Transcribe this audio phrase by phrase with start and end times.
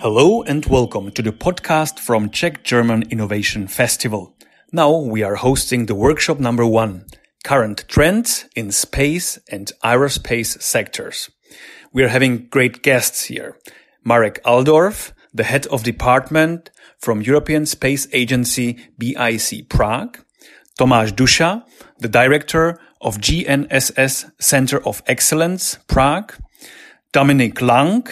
[0.00, 4.36] Hello and welcome to the podcast from Czech German Innovation Festival.
[4.72, 7.06] Now we are hosting the workshop number one,
[7.44, 11.30] current trends in space and aerospace sectors.
[11.92, 13.56] We are having great guests here.
[14.04, 20.18] Marek Aldorf, the head of department from European Space Agency BIC Prague,
[20.78, 21.62] Tomáš Duša,
[21.98, 26.34] the director of GNSS Center of Excellence Prague,
[27.14, 28.04] Dominik Lang,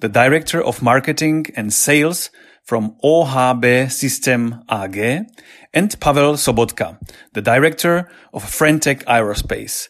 [0.00, 2.30] the Director of Marketing and Sales
[2.64, 5.26] from OHB System AG,
[5.74, 6.98] and Pavel Sobotka,
[7.34, 9.88] the Director of Frentech Aerospace.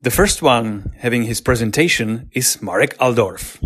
[0.00, 3.62] The first one having his presentation is Marek Aldorf.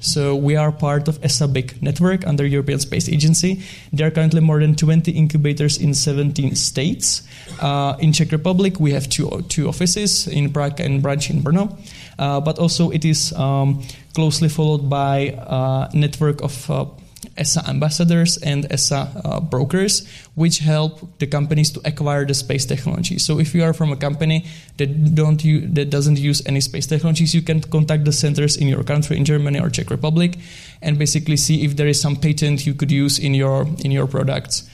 [0.00, 3.62] So we are part of ESA-BIC network under European Space Agency.
[3.92, 7.22] There are currently more than 20 incubators in 17 states.
[7.60, 11.78] Uh, in Czech Republic, we have two, two offices in Prague and branch in Brno.
[12.18, 13.82] Uh, but also it is um,
[14.14, 16.84] closely followed by a network of uh,
[17.36, 23.18] ESA ambassadors and ESA uh, brokers, which help the companies to acquire the space technology.
[23.18, 24.46] So if you are from a company
[24.78, 28.68] that don't use, that doesn't use any space technologies, you can contact the centers in
[28.68, 30.38] your country, in Germany or Czech Republic,
[30.82, 34.06] and basically see if there is some patent you could use in your in your
[34.06, 34.68] products.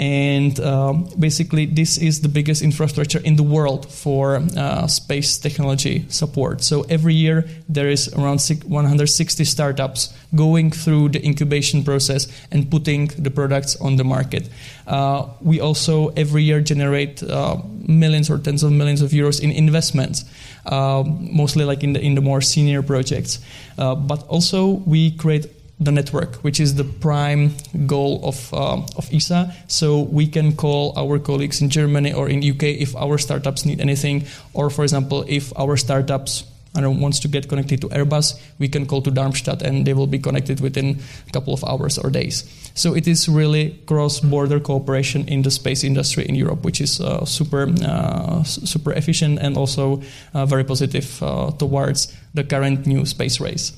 [0.00, 6.04] And um, basically, this is the biggest infrastructure in the world for uh, space technology
[6.08, 6.64] support.
[6.64, 13.06] So every year, there is around 160 startups going through the incubation process and putting
[13.18, 14.48] the products on the market.
[14.88, 19.52] Uh, we also every year generate uh, millions or tens of millions of euros in
[19.52, 20.24] investments,
[20.66, 23.38] uh, mostly like in the in the more senior projects.
[23.78, 25.46] Uh, but also we create
[25.84, 27.54] the network, which is the prime
[27.86, 29.54] goal of, uh, of ESA.
[29.68, 33.80] So we can call our colleagues in Germany or in UK if our startups need
[33.80, 36.44] anything, or for example, if our startups
[36.76, 39.94] I don't wants to get connected to Airbus, we can call to Darmstadt and they
[39.94, 42.42] will be connected within a couple of hours or days.
[42.74, 47.24] So it is really cross-border cooperation in the space industry in Europe, which is uh,
[47.24, 50.02] super, uh, super efficient and also
[50.34, 53.72] uh, very positive uh, towards the current new space race.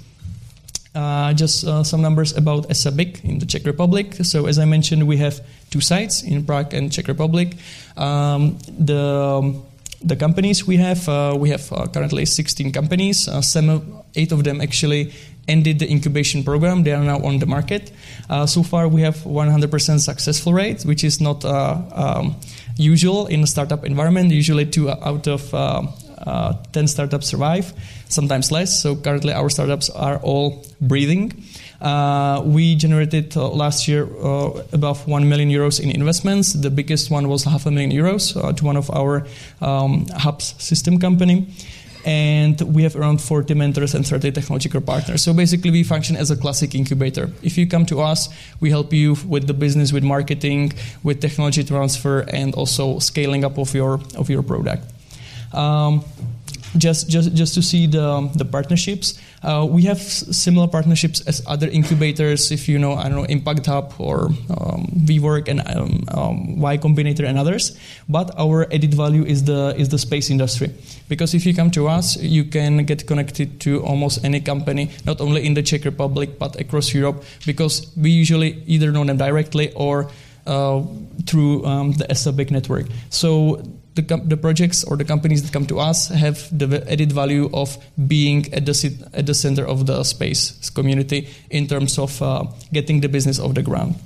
[0.97, 4.15] Uh, just uh, some numbers about ESA-BIC in the Czech Republic.
[4.23, 7.55] So, as I mentioned, we have two sites in Prague and Czech Republic.
[7.99, 9.55] Um, the
[10.03, 13.29] the companies we have, uh, we have uh, currently 16 companies.
[13.29, 15.13] Uh, some, eight of them actually
[15.49, 16.83] ended the incubation program.
[16.83, 17.93] They are now on the market.
[18.47, 22.37] So far, we have 100% successful rate, which is not um,
[22.77, 24.31] usual in a startup environment.
[24.33, 25.53] Usually, two out of
[26.27, 27.73] uh, 10 startups survive,
[28.09, 28.83] sometimes less.
[28.83, 31.45] So currently, our startups are all breathing.
[31.81, 36.55] Uh, we generated uh, last year uh, above 1 million euros in investments.
[36.55, 39.27] The biggest one was half a million euros uh, to one of our
[39.61, 41.49] um, hubs system company.
[42.05, 45.23] And we have around 40 mentors and 30 technological partners.
[45.23, 47.31] So basically, we function as a classic incubator.
[47.43, 48.29] If you come to us,
[48.61, 50.73] we help you with the business, with marketing,
[51.03, 54.85] with technology transfer, and also scaling up of your of your product.
[55.57, 56.05] Um,
[56.79, 59.19] just, just, just to see the, the partnerships.
[59.43, 63.67] Uh, we have similar partnerships as other incubators, if you know, I don't know, Impact
[63.67, 67.79] Hub or um, WeWork and um, um, Y Combinator and others.
[68.09, 70.73] But our added value is the, is the space industry.
[71.09, 75.21] Because if you come to us, you can get connected to almost any company, not
[75.21, 79.73] only in the Czech Republic, but across Europe, because we usually either know them directly
[79.75, 80.11] or
[80.47, 80.83] uh,
[81.27, 82.87] through um, the ESA-BIC network.
[83.11, 83.63] So
[83.97, 87.77] the, the projects or the companies that come to us have the added value of
[88.07, 93.01] being at the, at the center of the space community in terms of uh, getting
[93.01, 93.97] the business off the ground.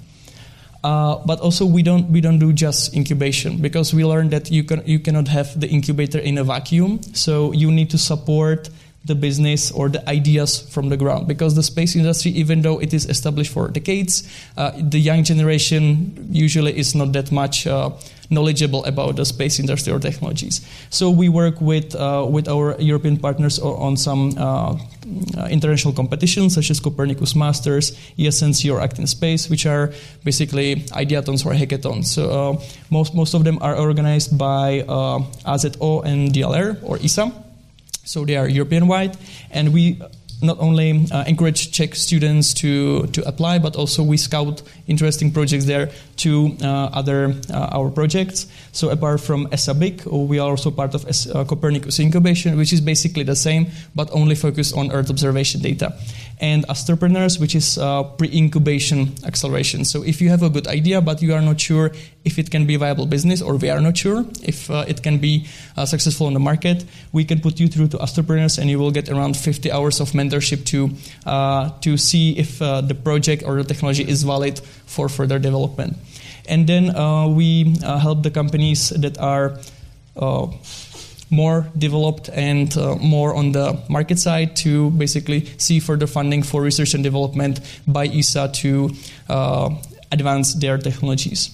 [0.82, 4.64] Uh, but also we don't we don't do just incubation because we learned that you
[4.64, 7.02] can you cannot have the incubator in a vacuum.
[7.12, 8.70] So you need to support
[9.04, 12.92] the business or the ideas from the ground because the space industry even though it
[12.92, 14.28] is established for decades
[14.58, 17.88] uh, the young generation usually is not that much uh,
[18.30, 20.60] knowledgeable about the space industry or technologies.
[20.90, 24.78] So we work with uh, with our european partners on some uh,
[25.36, 29.92] uh, international competitions such as copernicus masters esnc or act in space which are
[30.24, 32.06] basically ideathons or hackathons.
[32.06, 34.84] So uh, most most of them are organized by
[35.44, 37.32] azo and dlr or esa
[38.10, 39.16] so they are European wide,
[39.50, 40.00] and we
[40.42, 45.66] not only uh, encourage Czech students to, to apply, but also we scout interesting projects
[45.66, 48.46] there to uh, other uh, our projects.
[48.72, 53.24] So apart from ESABIC, we are also part of uh, Copernicus Incubation, which is basically
[53.24, 55.94] the same, but only focused on Earth observation data.
[56.40, 59.84] And Astropreneurs, which is uh, pre-incubation acceleration.
[59.84, 61.92] So if you have a good idea, but you are not sure
[62.24, 65.02] if it can be a viable business, or we are not sure if uh, it
[65.02, 65.46] can be
[65.84, 69.10] successful on the market, we can put you through to Astropreneurs, and you will get
[69.10, 70.90] around 50 hours of mentorship to
[71.26, 75.96] uh, to see if uh, the project or the technology is valid for further development.
[76.48, 79.58] And then uh, we uh, help the companies that are
[80.16, 80.46] uh,
[81.30, 86.60] more developed and uh, more on the market side to basically see further funding for
[86.62, 88.90] research and development by ESA to
[90.12, 91.50] advance their technologies.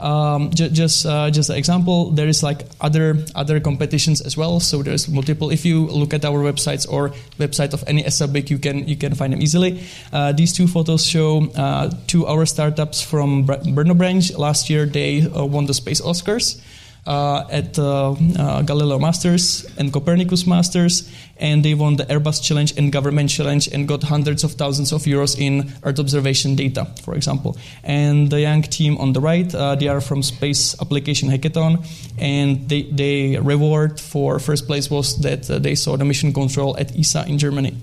[0.00, 4.60] Um, just uh, just an example, there is like other other competitions as well.
[4.60, 5.50] So there's multiple.
[5.50, 9.14] If you look at our websites or website of any ESABIC, you can you can
[9.14, 9.82] find them easily.
[10.12, 14.32] Uh, these two photos show uh, two our startups from Brno branch.
[14.34, 16.62] Last year they uh, won the Space Oscars uh,
[17.08, 22.92] at uh, uh, Galileo Masters and Copernicus Masters, and they won the Airbus Challenge and
[22.92, 27.56] Government Challenge and got hundreds of thousands of euros in Earth observation data, for example.
[27.82, 31.86] And the young team on the right, uh, they are from Space Application Hackathon,
[32.18, 36.76] and they, they reward for first place was that uh, they saw the mission control
[36.76, 37.74] at ESA in Germany.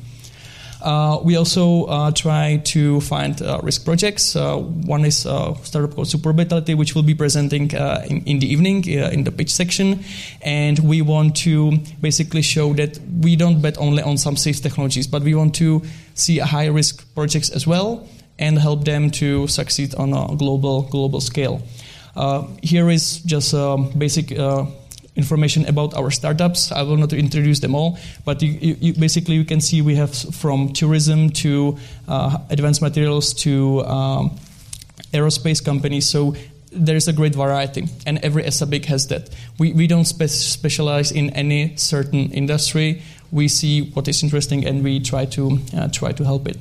[0.85, 4.35] Uh, we also uh, try to find uh, risk projects.
[4.35, 8.45] Uh, one is a startup called Superorbitality, which will be presenting uh, in, in, the
[8.45, 10.05] evening uh, in the pitch section.
[10.43, 15.07] And we want to basically show that we don't bet only on some safe technologies,
[15.07, 15.81] but we want to
[16.13, 18.07] see high risk projects as well
[18.37, 21.63] and help them to succeed on a global global scale.
[22.61, 24.31] here is just a basic
[25.15, 26.71] information about our startups.
[26.71, 30.13] I will not introduce them all, but you, you, basically you can see we have
[30.13, 31.77] from tourism to
[32.07, 34.37] uh, advanced materials to um,
[35.13, 36.09] aerospace companies.
[36.09, 36.35] So
[36.71, 39.29] there is a great variety, and every ESABIC has that.
[39.57, 43.01] We, we don't spe- specialize in any certain industry.
[43.31, 46.57] We see what is interesting, and we try to uh, try to help it.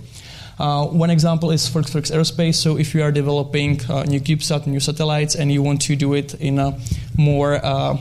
[0.56, 2.55] Uh, one example is Volkswagen Aerospace.
[2.55, 6.15] So if you are developing uh, new CubeSat, new satellites, and you want to do
[6.15, 6.79] it in a
[7.17, 7.97] more uh,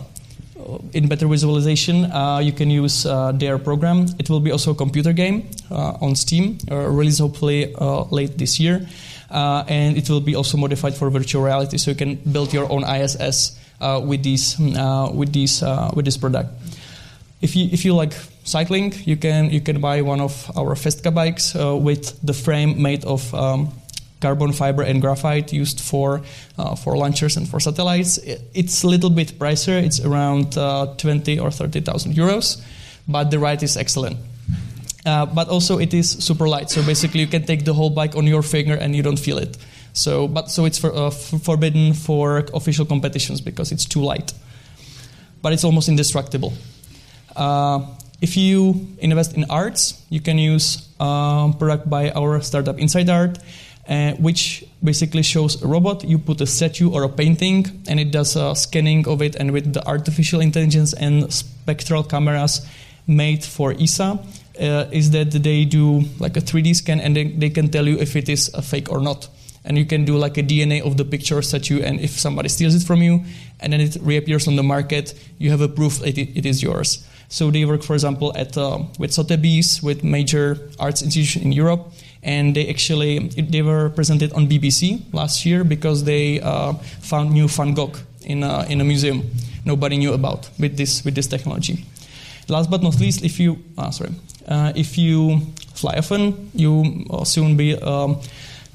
[0.94, 4.06] in better visualization, uh, you can use uh, their program.
[4.20, 8.38] It will be also a computer game uh, on Steam, uh, released hopefully uh, late
[8.38, 8.88] this year.
[9.32, 12.84] and it will be also modified for virtual reality, so you can build your own
[12.84, 13.58] ISS
[14.06, 14.58] with these
[15.14, 15.64] with these
[15.96, 16.50] with this product.
[17.42, 18.14] If you if you like
[18.44, 23.04] cycling, you can you can buy one of our Festka bikes with the frame made
[23.06, 23.74] of um,
[24.24, 26.24] carbon fiber and graphite used for
[26.58, 28.18] uh, for launchers and for satellites.
[28.54, 29.84] It's a little bit pricier.
[29.84, 32.64] It's around uh, twenty or thirty thousand euros,
[33.08, 34.18] but the ride is excellent.
[35.06, 36.72] Uh, but also it is super light.
[36.72, 39.38] So basically, you can take the whole bike on your finger and you don't feel
[39.38, 39.58] it.
[39.94, 44.34] So, but so it's for, uh, forbidden for official competitions because it's too light.
[45.42, 46.54] But it's almost indestructible.
[47.36, 47.86] Uh,
[48.22, 53.38] if you invest in arts, you can use uh, product by our startup InsightArt
[53.88, 56.04] uh, which basically shows a robot.
[56.04, 59.36] You put a statue or a painting, and it does a scanning of it.
[59.36, 62.66] And with the artificial intelligence and spectral cameras
[63.08, 64.20] made for ESA,
[64.60, 67.98] uh, is that they do like a 3D scan, and they, they can tell you
[67.98, 69.28] if it is a fake or not.
[69.66, 72.76] And you can do like a DNA of the picture statue, and if somebody steals
[72.76, 73.24] it from you,
[73.60, 77.06] and then it reappears on the market, you have a proof it, it is yours.
[77.30, 81.92] So they work, for example, at uh, with Sotheby's, with major arts institution in Europe,
[82.24, 87.48] and they actually they were presented on BBC last year because they uh, found new
[87.48, 89.24] Van Gogh in a, in a museum
[89.66, 91.86] nobody knew about with this with this technology.
[92.50, 94.12] Last but not least, if you uh, sorry,
[94.48, 95.40] uh, if you
[95.74, 98.20] fly often, you will soon be um,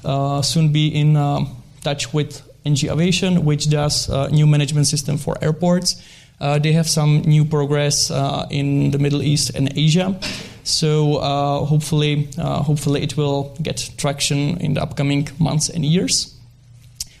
[0.03, 1.45] uh, soon be in uh,
[1.83, 6.01] touch with NG Aviation, which does a new management system for airports.
[6.41, 8.09] Uh, they have some new progress
[8.49, 10.17] in the Middle East and Asia.
[10.69, 16.35] So uh, hopefully, uh, hopefully it will get traction in the upcoming months and years.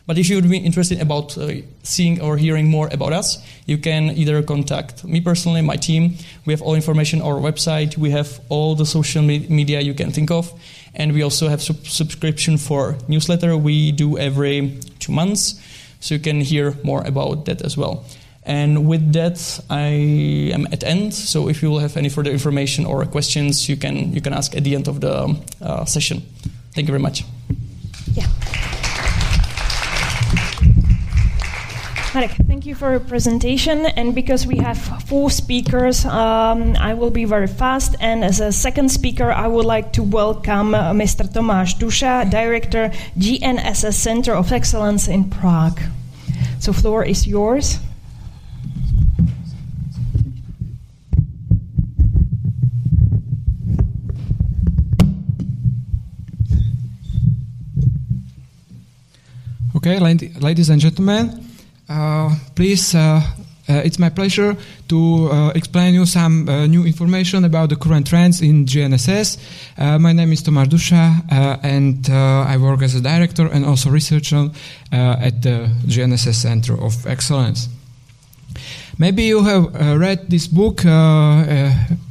[0.05, 3.79] But if you would be interested about uh, seeing or hearing more about us, you
[3.79, 6.15] can either contact me personally, my team.
[6.45, 7.97] We have all information on our website.
[7.97, 10.51] We have all the social media you can think of,
[10.93, 15.59] and we also have sub- subscription for newsletter we do every two months,
[15.99, 18.05] so you can hear more about that as well.
[18.49, 19.37] And with that,
[19.69, 21.13] I am at end.
[21.13, 24.57] So if you will have any further information or questions, you can you can ask
[24.57, 26.23] at the end of the uh, session.
[26.73, 27.23] Thank you very much.
[28.15, 28.25] Yeah.
[32.15, 33.85] Marek, thank you for your presentation.
[33.85, 37.95] And because we have four speakers, um, I will be very fast.
[37.99, 41.21] And as a second speaker, I would like to welcome uh, Mr.
[41.21, 45.79] Tomáš Duša, Director, GNSS Center of Excellence in Prague.
[46.59, 47.77] So, floor is yours.
[59.79, 61.41] Okay, ladies and gentlemen,
[61.87, 62.99] uh, please, uh,
[63.69, 64.57] uh, it's my pleasure
[64.89, 69.37] to uh, explain you some uh, new information about the current trends in GNSS.
[69.77, 74.49] Uh, my name is Tomáš Duša, and I work as a director and also researcher
[74.91, 77.69] at the GNSS Center of Excellence.
[78.97, 80.83] Maybe you have read this book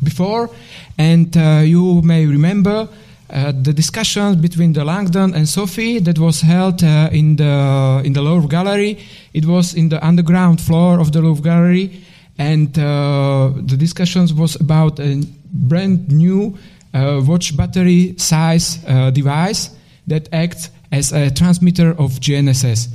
[0.02, 0.48] before,
[0.96, 1.36] and
[1.68, 2.88] you may remember
[3.30, 8.14] uh, the discussions between the Langdon and Sophie that was held uh, in the in
[8.14, 8.98] the Louvre Gallery.
[9.34, 12.00] It was in the underground floor of the Louvre Gallery,
[12.38, 16.56] and uh, the discussions was about a brand new
[16.94, 19.70] uh, watch battery size uh, device
[20.06, 22.88] that acts as a transmitter of GNSS.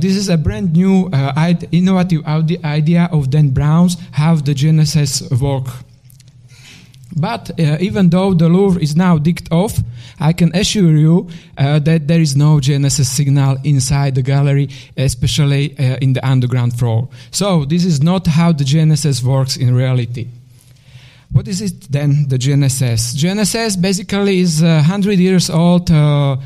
[0.00, 1.08] this is a brand new,
[1.70, 5.68] innovative idea of Dan Brown's how the GNSS work
[7.16, 9.78] but uh, even though the Louvre is now digged off,
[10.20, 15.76] I can assure you uh, that there is no GNSS signal inside the gallery, especially
[15.78, 17.08] uh, in the underground floor.
[17.30, 20.28] So this is not how the GNSS works in reality.
[21.32, 23.16] What is it then, the GNSS?
[23.16, 26.36] GNSS basically is a 100 years old uh,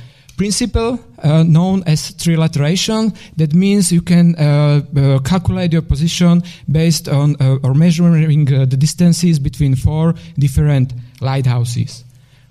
[0.40, 3.14] principle uh, known as trilateration.
[3.36, 8.64] That means you can uh, uh, calculate your position based on uh, or measuring uh,
[8.64, 12.04] the distances between four different lighthouses.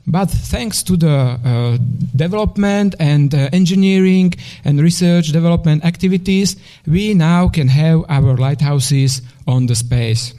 [0.05, 1.77] But thanks to the uh,
[2.15, 9.75] development and engineering and research development activities, we now can have our lighthouses on the
[9.75, 10.35] space.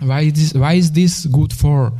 [0.00, 1.92] Why is this, why is this good for?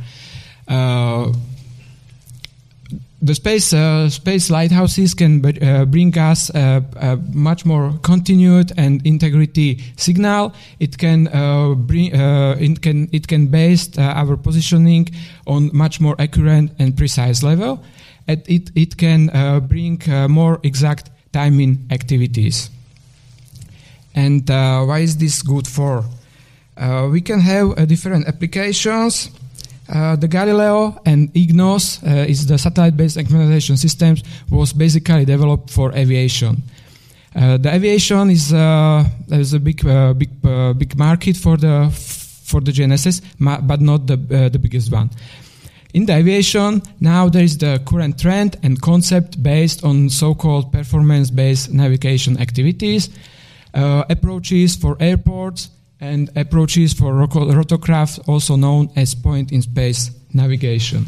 [3.25, 9.05] The space uh, space lighthouses can uh, bring us a, a, much more continued and
[9.05, 10.53] integrity signal.
[10.79, 15.09] It can uh, bring uh, it can it can base uh, our positioning
[15.47, 17.83] on much more accurate and precise level.
[18.27, 22.69] And it it can uh, bring more exact timing activities.
[24.13, 26.05] And why is this good for?
[27.11, 29.31] we can have different applications.
[29.87, 35.91] Uh, the Galileo and EGNOS uh, is the satellite-based communication systems was basically developed for
[35.93, 36.63] aviation.
[37.35, 40.29] Uh, the aviation is uh, a big uh, big
[40.77, 41.91] big market for the
[42.45, 44.17] for the GNSS, but not the
[44.49, 45.09] the biggest one.
[45.93, 51.71] In the aviation, now there is the current trend and concept based on so-called performance-based
[51.71, 53.09] navigation activities,
[53.73, 55.69] approaches for airports,
[56.05, 61.05] and approaches for rotorcraft, also known as point in space navigation.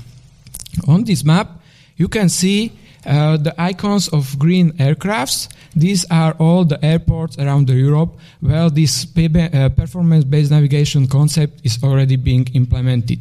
[0.88, 1.48] On this map,
[1.96, 2.72] you can see
[3.06, 5.50] uh, the icons of green aircrafts.
[5.76, 11.82] These are all the airports around Europe where this uh, performance based navigation concept is
[11.84, 13.20] already being implemented.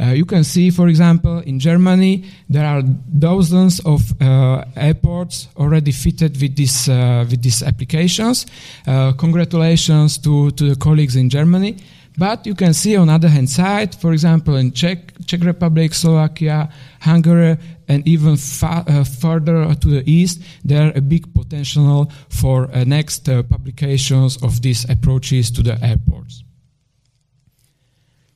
[0.00, 5.92] Uh, you can see, for example, in Germany, there are dozens of uh, airports already
[5.92, 8.46] fitted with, this, uh, with these applications.
[8.86, 11.76] Uh, congratulations to, to the colleagues in Germany.
[12.16, 15.94] But you can see on the other hand side, for example, in Czech, Czech Republic,
[15.94, 16.68] Slovakia,
[17.00, 17.56] Hungary,
[17.88, 23.24] and even uh, further to the east, there are a big potential for uh, next
[23.48, 26.44] publications of these approaches to the airports.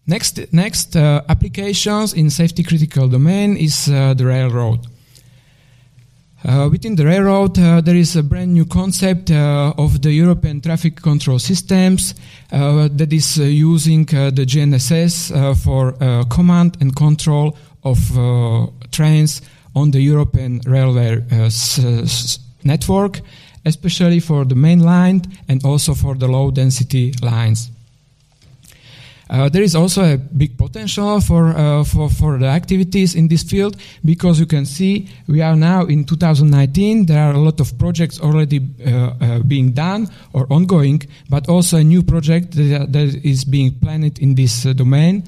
[0.06, 4.86] Next, next uh, applications in safety critical domain is uh, the railroad.
[6.44, 10.60] Uh, within the railroad, uh, there is a brand new concept uh, of the European
[10.60, 12.14] traffic control systems
[12.52, 15.92] uh, that is using the GNSS for
[16.26, 17.98] command and control of
[18.92, 19.42] trains
[19.74, 21.20] on the European railway
[22.62, 23.20] network,
[23.64, 27.70] especially for the main line and also for the low density lines.
[29.28, 33.42] Uh, there is also a big potential for, uh, for, for the activities in this
[33.42, 37.06] field because you can see we are now in 2019.
[37.06, 41.78] There are a lot of projects already uh, uh, being done or ongoing, but also
[41.78, 45.24] a new project that, that is being planned in this uh, domain.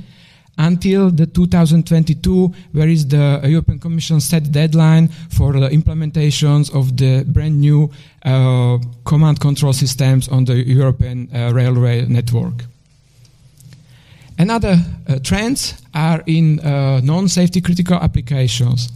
[0.61, 7.25] Until the 2022, where is the European Commission set deadline for the implementations of the
[7.29, 7.91] brand new
[8.25, 12.65] uh, command control systems on the European railway network.
[14.39, 14.79] Another
[15.09, 18.89] uh, trends are in uh, non-safety critical applications.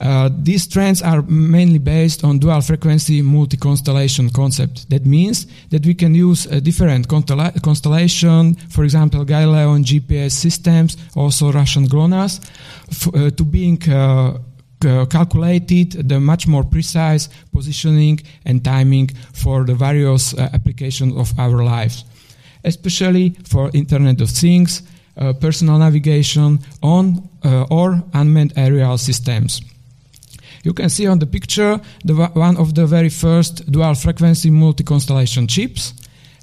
[0.00, 4.90] Uh, these trends are mainly based on dual frequency multi-constellation concept.
[4.90, 10.96] That means that we can use a different constellation, for example, Galileo and GPS systems,
[11.14, 12.40] also Russian GLONASS,
[13.14, 14.36] uh, to being uh,
[15.06, 21.64] calculated the much more precise positioning and timing for the various uh, applications of our
[21.64, 22.04] lives,
[22.64, 24.82] especially for Internet of Things,
[25.16, 29.60] uh, personal navigation on uh, or unmanned aerial systems.
[30.64, 35.46] You can see on the picture the, one of the very first dual frequency multi-constellation
[35.46, 35.92] chips.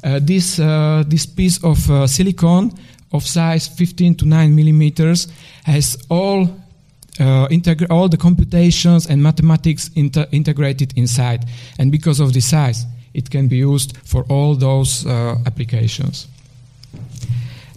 [0.03, 2.71] Uh, this, uh, this piece of uh, silicon
[3.11, 5.27] of size 15 to 9 millimeters
[5.63, 6.47] has all
[7.19, 7.47] uh,
[7.89, 11.45] all the computations and mathematics integrated inside.
[11.77, 16.27] And because of the size, it can be used for all those uh, applications.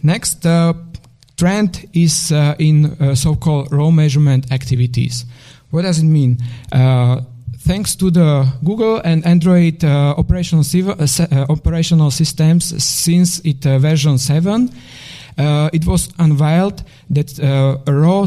[0.02, 0.74] Next uh,
[1.36, 5.24] trend is uh, in uh, so-called raw measurement activities.
[5.70, 6.38] What does it mean?
[6.70, 7.22] Uh,
[7.58, 10.64] thanks to the Google and Android operational,
[11.48, 14.70] operational systems since it version 7,
[15.72, 17.38] it was unveiled that
[17.86, 18.26] raw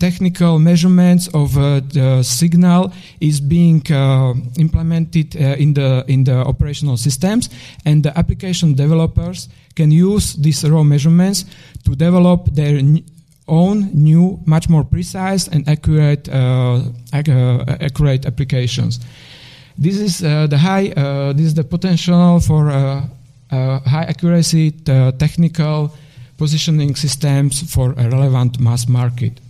[0.00, 6.36] technical measurements of uh, the signal is being uh, implemented uh, in the in the
[6.52, 7.50] operational systems
[7.84, 11.44] and the application developers can use these raw measurements
[11.84, 12.80] to develop their
[13.46, 16.80] own new much more precise and accurate uh,
[17.12, 19.00] uh, accurate applications.
[19.76, 20.88] This is uh, the high
[21.36, 22.70] this is the potential for
[23.50, 24.70] high accuracy
[25.18, 25.90] technical
[26.38, 29.40] positioning systems for a relevant mass market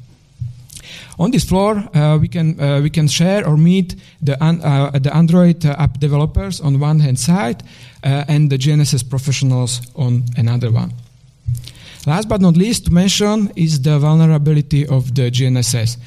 [1.18, 5.14] on this floor, uh, we can uh, we can share or meet the uh, the
[5.14, 7.62] Android uh, app developers on one hand side
[8.04, 10.92] uh, and the GNSS professionals on another one.
[12.06, 15.98] Last but not least, to mention is the vulnerability of the GNSS.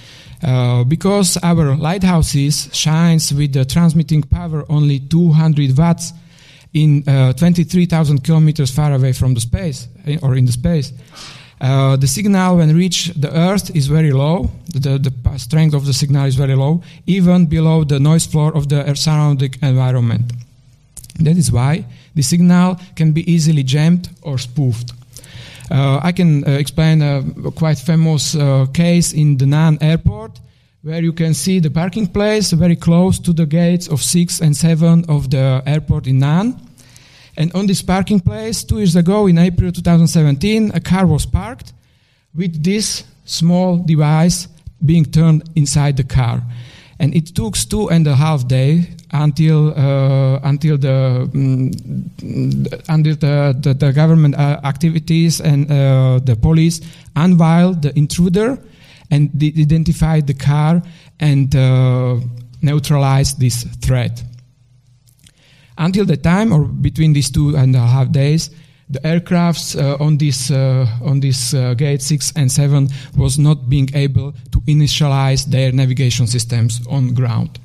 [0.43, 6.11] Uh, because our lighthouses shines with the transmitting power only 200 watts
[6.73, 9.87] in 23,000 kilometers far away from the space
[10.21, 10.91] or in the space.
[11.63, 14.51] Uh, the signal when reach the earth is very low.
[14.73, 18.67] The, the strength of the signal is very low, even below the noise floor of
[18.67, 20.33] the surrounding environment.
[21.19, 24.91] That is why the signal can be easily jammed or spoofed.
[25.71, 27.23] Uh, I can uh, explain a,
[27.55, 30.41] quite famous uh, case in the Nan airport
[30.81, 34.53] where you can see the parking place very close to the gates of 6 and
[34.53, 36.59] 7 of the airport in Nan.
[37.37, 41.73] And on this parking place, two years ago in April 2017, a car was parked
[42.35, 44.47] with this small device
[44.85, 46.41] being turned inside the car.
[46.99, 51.71] And it took two and a half days until uh, until the um,
[52.87, 56.81] until the, the, the government uh, activities and uh, the police
[57.15, 58.57] unveiled the intruder
[59.11, 60.81] and identified the car
[61.19, 62.19] and uh,
[62.61, 64.23] neutralized this threat.
[65.77, 68.49] Until the time, or between these two and a half days,
[68.89, 73.69] the aircrafts uh, on this uh, on this uh, gate six and seven was not
[73.69, 77.59] being able to initialize their navigation systems on ground.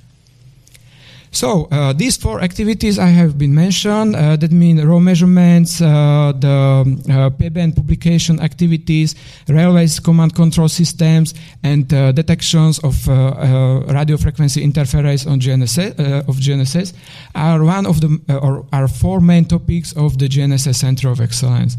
[1.31, 4.17] So uh, these four activities I have been mentioned.
[4.17, 9.15] Uh, that mean raw measurements, uh, the uh, P-band publication activities,
[9.49, 16.37] railways command control systems, and uh, detections of uh, radio frequency interference on GNSS of
[16.37, 16.95] GNSS
[17.35, 21.77] are one of the or are four main topics of the GNSS Center of Excellence.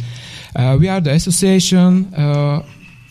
[0.80, 2.12] we are the association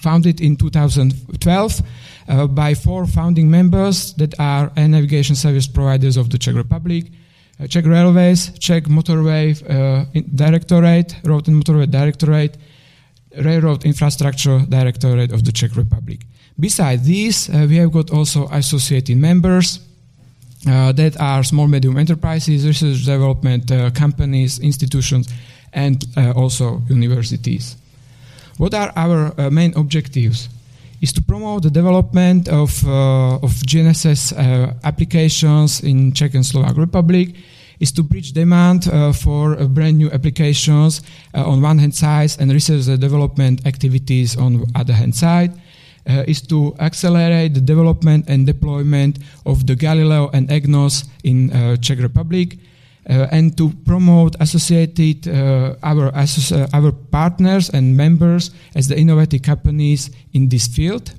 [0.01, 1.83] founded in 2012
[2.29, 7.07] uh, by four founding members that are navigation service providers of the Czech Republic,
[7.61, 12.57] uh, Czech Railways, Czech Motorway uh, Directorate, Road and Motorway Directorate,
[13.39, 16.21] Railroad Infrastructure Directorate of the Czech Republic.
[16.61, 19.81] Besides these, uh, we have got also associated members
[20.67, 25.29] uh, that are small medium enterprises, research development companies, institutions,
[25.73, 27.77] and also universities.
[28.57, 30.49] What are our main objectives?
[31.01, 36.77] Is to promote the development of, uh, of GNSS uh, applications in Czech and Slovak
[36.77, 37.35] Republic,
[37.81, 41.01] is to bridge demand uh, for uh, brand new applications
[41.35, 45.53] uh, on one hand side and research and development activities on other hand side.
[46.09, 51.51] Uh, is to accelerate the development and deployment of the Galileo and EGNOS in
[51.83, 52.68] Czech Republic, uh,
[53.31, 60.11] and to promote associated uh, our associ- our partners and members as the innovative companies
[60.33, 61.13] in this field.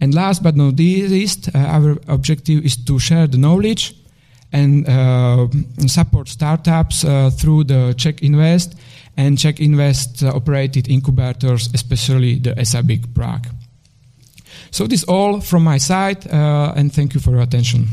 [0.00, 3.94] And last but not least, uh, our objective is to share the knowledge
[4.52, 4.84] and
[5.86, 7.04] support startups
[7.38, 8.74] through the Czech Invest
[9.16, 13.46] and Czech Invest operated incubators, especially the ESABIC Prague.
[14.70, 17.88] So this all from my side, uh, and thank you for your attention.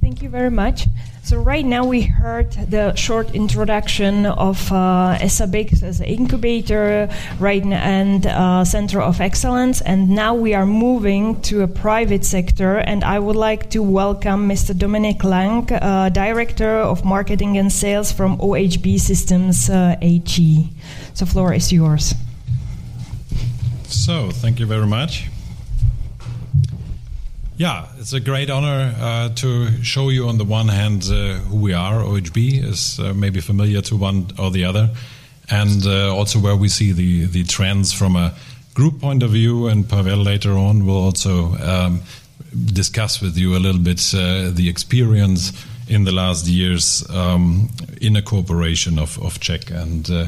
[0.00, 0.86] Thank you very much.
[1.22, 7.08] So right now we heard the short introduction of uh, ESABIC as an incubator,
[7.40, 12.76] right, and uh, center of excellence, and now we are moving to a private sector.
[12.76, 14.72] And I would like to welcome Mr.
[14.74, 20.68] Dominik Lang, uh, director of marketing and sales from OHB Systems uh, AG.
[21.14, 22.14] So floor is yours.
[23.84, 25.28] So thank you very much.
[27.58, 31.56] Yeah, it's a great honor uh, to show you on the one hand uh, who
[31.56, 32.02] we are.
[32.02, 34.90] OHB is uh, maybe familiar to one or the other,
[35.48, 38.34] and uh, also where we see the, the trends from a
[38.74, 39.68] group point of view.
[39.68, 42.02] And Pavel later on will also um,
[42.74, 45.52] discuss with you a little bit uh, the experience
[45.88, 47.70] in the last years um,
[48.02, 50.26] in a cooperation of, of Czech and uh,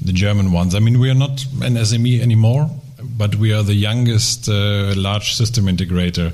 [0.00, 0.74] the German ones.
[0.74, 2.70] I mean, we are not an SME anymore
[3.02, 6.32] but we are the youngest uh, large system integrator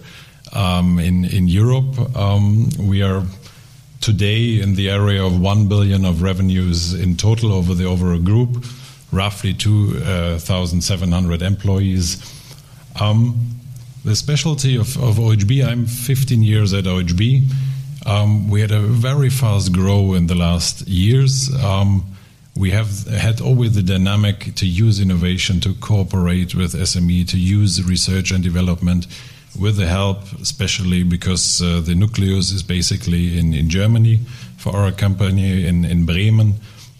[0.52, 2.16] um, in in Europe.
[2.16, 3.22] Um, we are
[4.00, 8.64] today in the area of one billion of revenues in total over the overall group,
[9.12, 12.18] roughly two uh, thousand seven hundred employees.
[13.00, 13.52] Um,
[14.04, 17.48] the specialty of, of OHB, I'm 15 years at OHB.
[18.04, 21.54] Um, we had a very fast grow in the last years.
[21.62, 22.04] Um,
[22.54, 27.82] we have had always the dynamic to use innovation, to cooperate with SME, to use
[27.82, 29.06] research and development
[29.58, 34.20] with the help, especially because uh, the nucleus is basically in, in Germany
[34.58, 36.54] for our company in, in Bremen,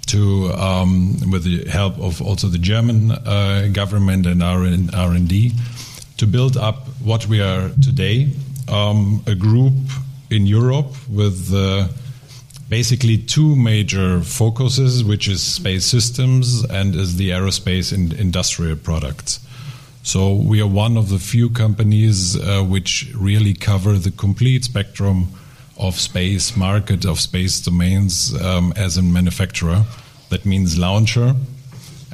[0.07, 5.53] to um, with the help of also the German uh, government and R and D,
[6.17, 8.31] to build up what we are today,
[8.69, 9.75] um, a group
[10.31, 11.53] in Europe with.
[11.53, 11.89] Uh,
[12.73, 19.41] basically two major focuses, which is space systems and is the aerospace and industrial products.
[20.03, 25.29] So we are one of the few companies uh, which really cover the complete spectrum
[25.77, 29.85] of space market of space domains um, as a manufacturer.
[30.31, 31.35] That means launcher,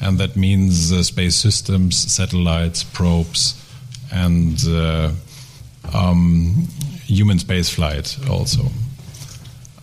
[0.03, 3.55] and that means uh, space systems, satellites, probes,
[4.13, 5.13] and uh,
[5.95, 6.67] um,
[7.07, 8.65] human space flight also.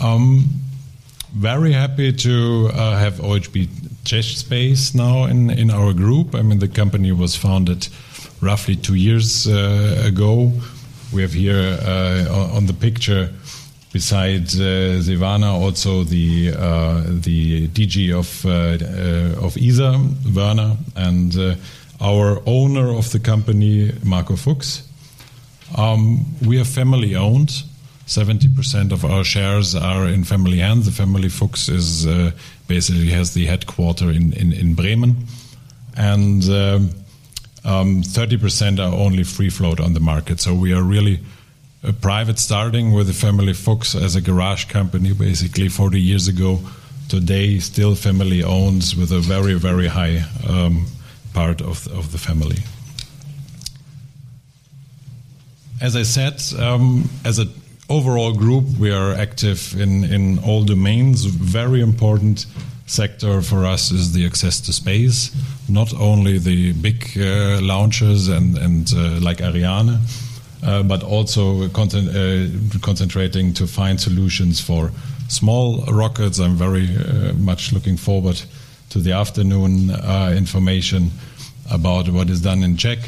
[0.01, 0.64] Um,
[1.35, 3.67] very happy to uh, have OHB
[4.05, 6.33] Czech Space now in, in our group.
[6.33, 7.89] I mean, the company was founded
[8.41, 10.53] roughly two years uh, ago.
[11.13, 13.31] We have here uh, on the picture,
[13.91, 19.99] beside uh, Zivana, also the uh, the DG of uh, of ESA,
[20.31, 21.57] Wörner, and
[22.01, 24.83] our owner of the company, Marco Fuchs.
[25.77, 27.63] Um, we are family owned.
[28.07, 30.85] 70% of our shares are in family hands.
[30.85, 32.31] The family Fuchs is uh,
[32.67, 35.25] basically has the headquarter in, in, in Bremen.
[35.97, 36.89] And um,
[37.63, 40.39] um, 30% are only free float on the market.
[40.39, 41.19] So we are really
[41.83, 46.59] a private starting with the family Fuchs as a garage company basically 40 years ago.
[47.09, 50.85] Today, still family owns with a very, very high um,
[51.33, 52.57] part of, of the family.
[55.81, 57.45] As I said, um, as a
[57.89, 61.25] overall group, we are active in, in all domains.
[61.25, 62.45] Very important
[62.87, 65.35] sector for us is the access to space,
[65.67, 69.99] not only the big uh, launchers and, and uh, like Ariane,
[70.63, 74.91] uh, but also uh, concentrating to find solutions for
[75.27, 76.39] small rockets.
[76.39, 78.41] I'm very uh, much looking forward
[78.89, 81.11] to the afternoon uh, information
[81.71, 82.99] about what is done in Czech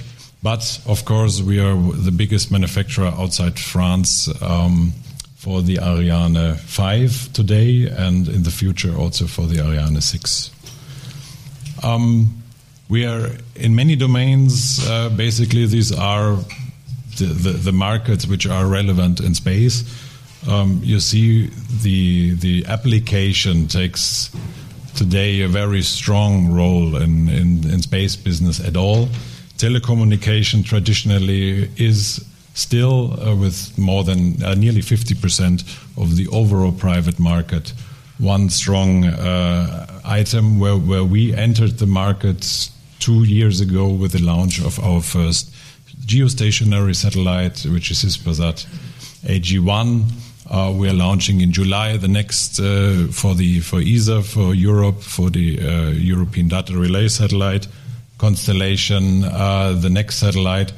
[0.43, 4.93] but of course, we are the biggest manufacturer outside France um,
[5.35, 10.51] for the Ariane 5 today, and in the future also for the Ariane 6.
[11.83, 12.43] Um,
[12.89, 14.87] we are in many domains.
[14.87, 16.37] Uh, basically, these are
[17.17, 19.83] the, the, the, markets which are relevant in space.
[20.47, 21.49] Um, you see,
[21.81, 24.29] the the application takes
[24.95, 29.09] today a very strong role in, in, in space business at all
[29.57, 35.61] telecommunication traditionally is still uh, with more than uh, nearly 50%
[36.01, 37.73] of the overall private market
[38.19, 44.21] one strong uh, item where, where we entered the market two years ago with the
[44.23, 45.53] launch of our first
[46.05, 48.65] geostationary satellite, which is Hispasat
[49.25, 50.11] AG1.
[50.49, 51.97] Uh, we are launching in July.
[51.97, 57.09] The next uh, for the for ESA for Europe for the uh, European Data Relay
[57.09, 57.67] Satellite
[58.17, 60.73] constellation, uh, the next satellite.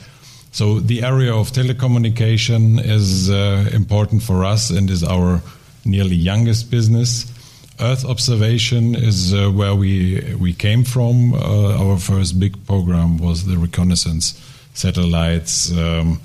[0.51, 5.41] So the area of telecommunication is uh, important for us and is our
[5.85, 7.31] nearly youngest business.
[7.79, 11.33] Earth observation is uh, where we we came from.
[11.33, 14.33] Uh, our first big program was the reconnaissance
[14.73, 16.19] satellites um,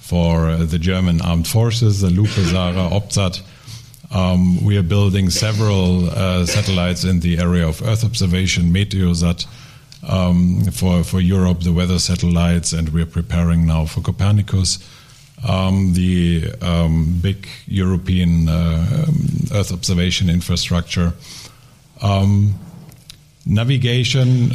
[0.00, 3.42] for the German armed forces, the Lupe, Sara, OPSAT.
[4.10, 9.46] Um, we are building several uh, satellites in the area of Earth observation, Meteosat,
[10.08, 14.78] um, for for Europe, the weather satellites, and we are preparing now for Copernicus.
[15.46, 19.06] Um, the um, big European uh,
[19.52, 21.12] Earth observation infrastructure.
[22.02, 22.54] Um,
[23.44, 24.50] navigation,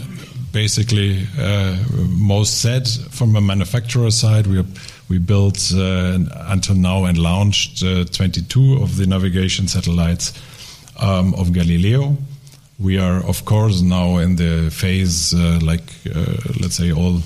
[0.51, 1.77] basically, uh,
[2.09, 4.63] most said from a manufacturer side, we,
[5.09, 6.17] we built uh,
[6.49, 10.33] until now and launched uh, 22 of the navigation satellites
[10.99, 12.17] um, of Galileo.
[12.81, 15.83] We are, of course, now in the phase, uh, like,
[16.15, 17.21] uh, let's say, all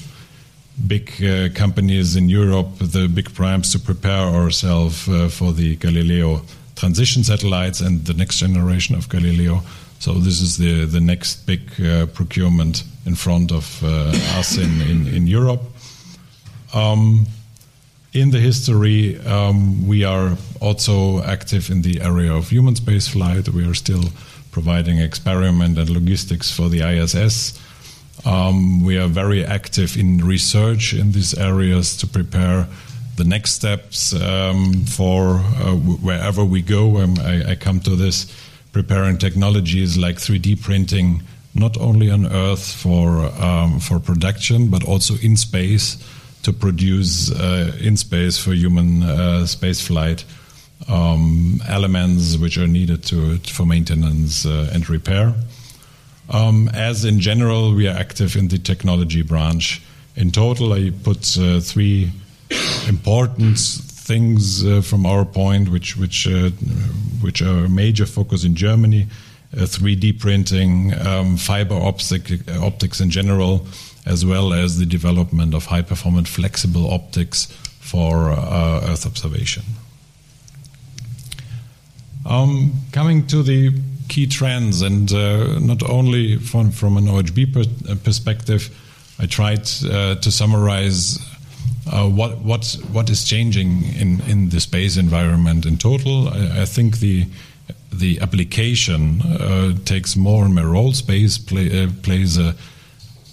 [0.88, 6.42] big uh, companies in Europe, the big primes, to prepare ourselves uh, for the Galileo
[6.76, 9.62] transition satellites and the next generation of Galileo.
[10.00, 14.82] So this is the the next big uh, procurement in front of uh, us in,
[14.82, 15.62] in, in Europe.
[16.74, 17.28] Um,
[18.14, 23.50] in the history, um, we are also active in the area of human space flight.
[23.50, 24.04] We are still
[24.56, 27.60] providing experiment and logistics for the ISS.
[28.26, 32.66] Um, we are very active in research in these areas to prepare
[33.18, 35.76] the next steps um, for uh,
[36.08, 37.00] wherever we go.
[37.02, 38.34] Um, I, I, come to this
[38.72, 41.22] preparing technologies like 3D printing,
[41.54, 45.98] not only on Earth for um, for production, but also in space
[46.44, 50.24] to produce uh, in space for human uh, space flight
[50.88, 55.34] um, elements which are needed to for maintenance uh, and repair.
[56.30, 59.82] Um, as in general, we are active in the technology branch.
[60.16, 62.12] In total, I put uh, three
[62.88, 66.50] important things uh, from our point, which which uh,
[67.22, 69.08] which are a major focus in Germany:
[69.54, 73.66] 3D uh, printing, um, fiber optic, optics in general,
[74.06, 77.46] as well as the development of high-performance flexible optics
[77.80, 79.64] for uh, Earth observation.
[82.26, 83.72] Um, coming to the
[84.10, 88.70] key trends, and uh, not only from, from an OHB per, uh, perspective,
[89.20, 91.20] I tried uh, to summarize
[91.92, 96.30] uh, what what what is changing in, in the space environment in total.
[96.30, 97.28] I, I think the
[97.94, 100.94] the application uh, takes more and more role.
[100.94, 102.56] Space play, uh, plays a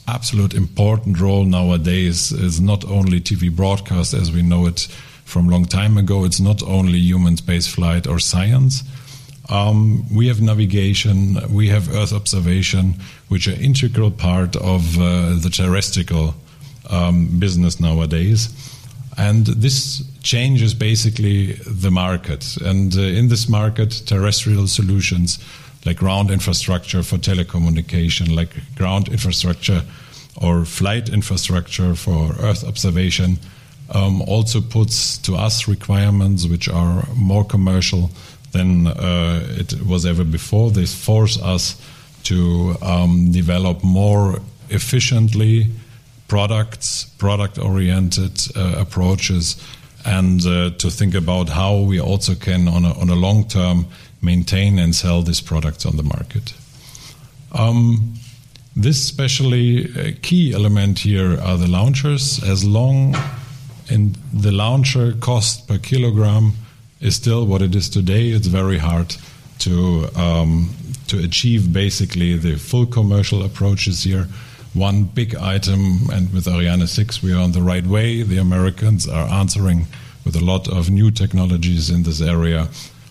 [0.06, 2.30] absolute important role nowadays.
[2.30, 4.86] Is not only TV broadcast as we know it
[5.32, 6.24] from long time ago.
[6.24, 8.84] It's not only human space flight or science
[9.48, 12.94] um, we have navigation, we have Earth observation,
[13.28, 16.34] which are integral part of uh, the terrestrial
[16.88, 18.48] um, business nowadays.
[19.18, 22.56] And this changes basically the market.
[22.64, 25.38] And uh, in this market, terrestrial solutions
[25.84, 29.82] like ground infrastructure for telecommunication, like ground infrastructure
[30.40, 33.38] or flight infrastructure for Earth observation,
[33.92, 38.10] um, also puts to us requirements which are more commercial
[38.52, 40.70] than uh, it was ever before.
[40.70, 41.80] They force us
[42.24, 45.66] to um, develop more efficiently
[46.28, 49.62] products, product oriented uh, approaches,
[50.04, 53.86] and uh, to think about how we also can, on a, on a long term,
[54.22, 56.54] maintain and sell these products on the market.
[57.52, 58.14] Um,
[58.74, 62.42] this especially uh, key element here are the launchers.
[62.42, 63.14] As long
[63.92, 66.52] in the launcher cost per kilogram
[67.00, 68.28] is still what it is today.
[68.30, 69.14] It's very hard
[69.58, 70.74] to um,
[71.08, 74.26] to achieve basically the full commercial approaches here.
[74.72, 78.22] One big item, and with Ariane 6, we are on the right way.
[78.22, 79.86] The Americans are answering
[80.24, 82.62] with a lot of new technologies in this area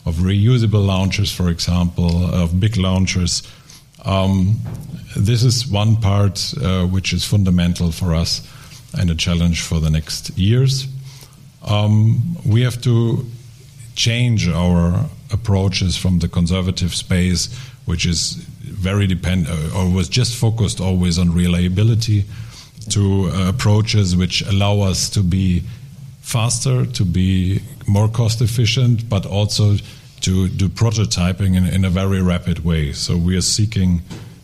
[0.07, 3.43] of reusable launchers, for example, of big launchers.
[4.03, 4.59] Um,
[5.15, 8.41] this is one part uh, which is fundamental for us
[8.97, 10.87] and a challenge for the next years.
[11.67, 13.25] Um, we have to
[13.95, 20.35] change our approaches from the conservative space, which is very depend uh, or was just
[20.35, 22.25] focused always on reliability,
[22.89, 25.63] to uh, approaches which allow us to be
[26.21, 29.75] faster, to be more cost efficient, but also
[30.21, 32.91] to do prototyping in, in a very rapid way.
[32.93, 34.01] So we are seeking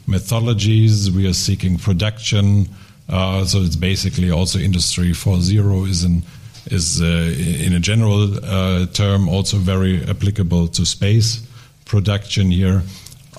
[0.07, 2.69] methodologies, we are seeking production.
[3.09, 6.23] Uh, so it's basically also industry 4.0 is an
[6.69, 11.47] is, uh, in a general uh, term, also very applicable to space
[11.85, 12.83] production here.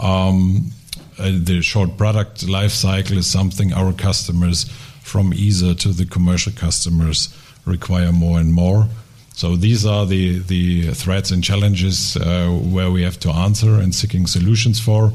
[0.01, 0.71] Um,
[1.19, 4.65] uh, the short product life cycle is something our customers,
[5.03, 8.87] from ESA to the commercial customers, require more and more.
[9.35, 13.95] So these are the, the threats and challenges uh, where we have to answer and
[13.95, 15.13] seeking solutions for.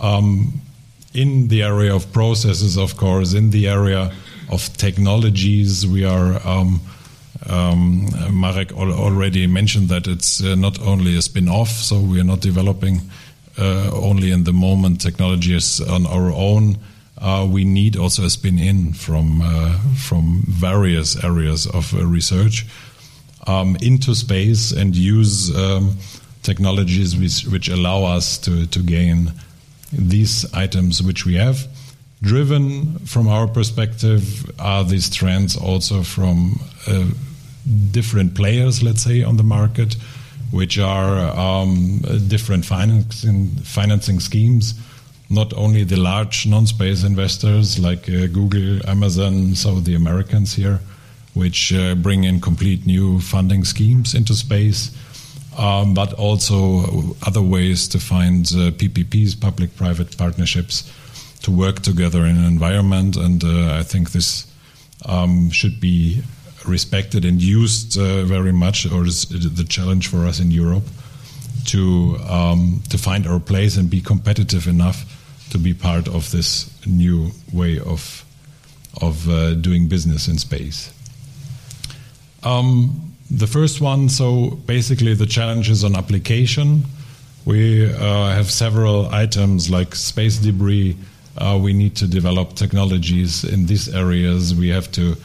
[0.00, 0.60] Um,
[1.14, 4.12] in the area of processes, of course, in the area
[4.50, 6.46] of technologies, we are.
[6.46, 6.80] Um,
[7.46, 12.18] um, Marek al already mentioned that it's uh, not only a spin off, so we
[12.18, 13.02] are not developing
[13.58, 16.78] uh, only in the moment technologies on our own.
[17.18, 22.66] Uh, we need also a spin in from uh, from various areas of uh, research
[23.46, 25.96] um, into space and use um,
[26.42, 29.32] technologies which, which, allow us to, to gain
[29.96, 31.66] these items which we have.
[32.22, 37.04] Driven from our perspective are these trends also from uh,
[37.90, 39.96] different players, let's say, on the market,
[40.50, 44.74] which are um, different financing, financing schemes.
[45.30, 50.80] Not only the large non space investors like uh, Google, Amazon, so the Americans here,
[51.34, 54.90] which uh, bring in complete new funding schemes into space,
[55.56, 60.92] um, but also other ways to find uh, PPPs, public private partnerships,
[61.42, 63.16] to work together in an environment.
[63.16, 64.46] And uh, I think this
[65.06, 66.22] um, should be
[66.66, 70.84] respected and used uh, very much, or is the challenge for us in Europe
[71.66, 75.04] to um, to find our place and be competitive enough
[75.50, 78.24] to be part of this new way of
[79.00, 80.92] of uh, doing business in space.
[82.42, 86.84] Um, the first one, so basically the challenges on application.
[87.44, 90.96] We uh, have several items like space debris.
[91.36, 94.54] Uh, we need to develop technologies in these areas.
[94.54, 95.16] We have to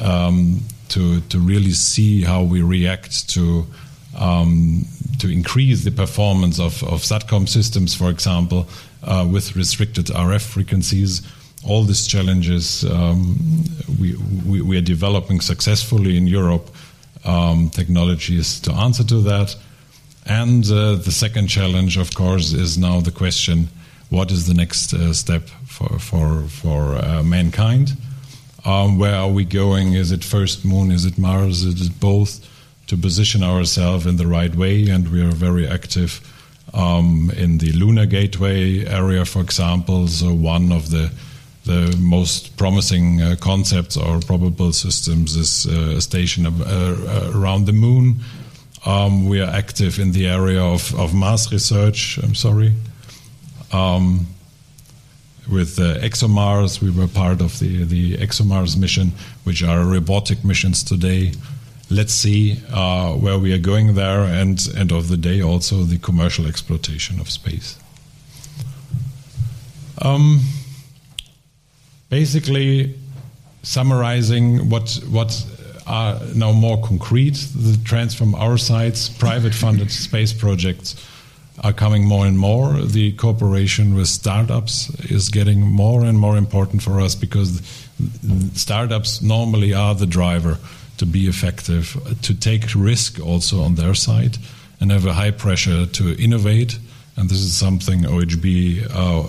[0.00, 3.66] um, to to really see how we react to
[4.18, 4.84] um,
[5.18, 8.68] to increase the performance of, of SATCOM systems, for example,
[9.02, 11.22] uh, with restricted RF frequencies
[11.66, 13.36] all these challenges um,
[13.98, 14.14] we,
[14.46, 16.73] we, we, are developing successfully in Europe
[17.24, 19.56] um, technologies to answer to that.
[20.26, 23.68] And uh, the second challenge, of course, is now the question
[24.10, 27.96] what is the next uh, step for, for, for uh, mankind?
[28.64, 29.94] Um, where are we going?
[29.94, 30.90] Is it first moon?
[30.90, 31.62] Is it Mars?
[31.64, 32.48] Is it both?
[32.88, 36.20] To position ourselves in the right way, and we are very active
[36.74, 40.06] um, in the Lunar Gateway area, for example.
[40.06, 41.10] So, one of the
[41.64, 47.66] the most promising uh, concepts or probable systems is uh, a station uh, uh, around
[47.66, 48.16] the moon.
[48.84, 52.18] Um, we are active in the area of, of Mars research.
[52.22, 52.74] I'm sorry.
[53.72, 54.26] Um,
[55.50, 59.12] with ExoMars, we were part of the, the ExoMars mission,
[59.44, 61.32] which are robotic missions today.
[61.90, 65.98] Let's see uh, where we are going there, and end of the day, also the
[65.98, 67.78] commercial exploitation of space.
[70.00, 70.40] Um,
[72.20, 72.94] basically
[73.64, 75.32] summarizing what what
[75.86, 77.36] are now more concrete.
[77.56, 80.94] The trends from our sides, private funded space projects
[81.64, 82.82] are coming more and more.
[82.98, 87.50] The cooperation with startups is getting more and more important for us because
[88.54, 90.58] startups normally are the driver
[90.98, 91.84] to be effective,
[92.22, 94.38] to take risk also on their side,
[94.80, 96.78] and have a high pressure to innovate.
[97.16, 99.22] And this is something OHB uh,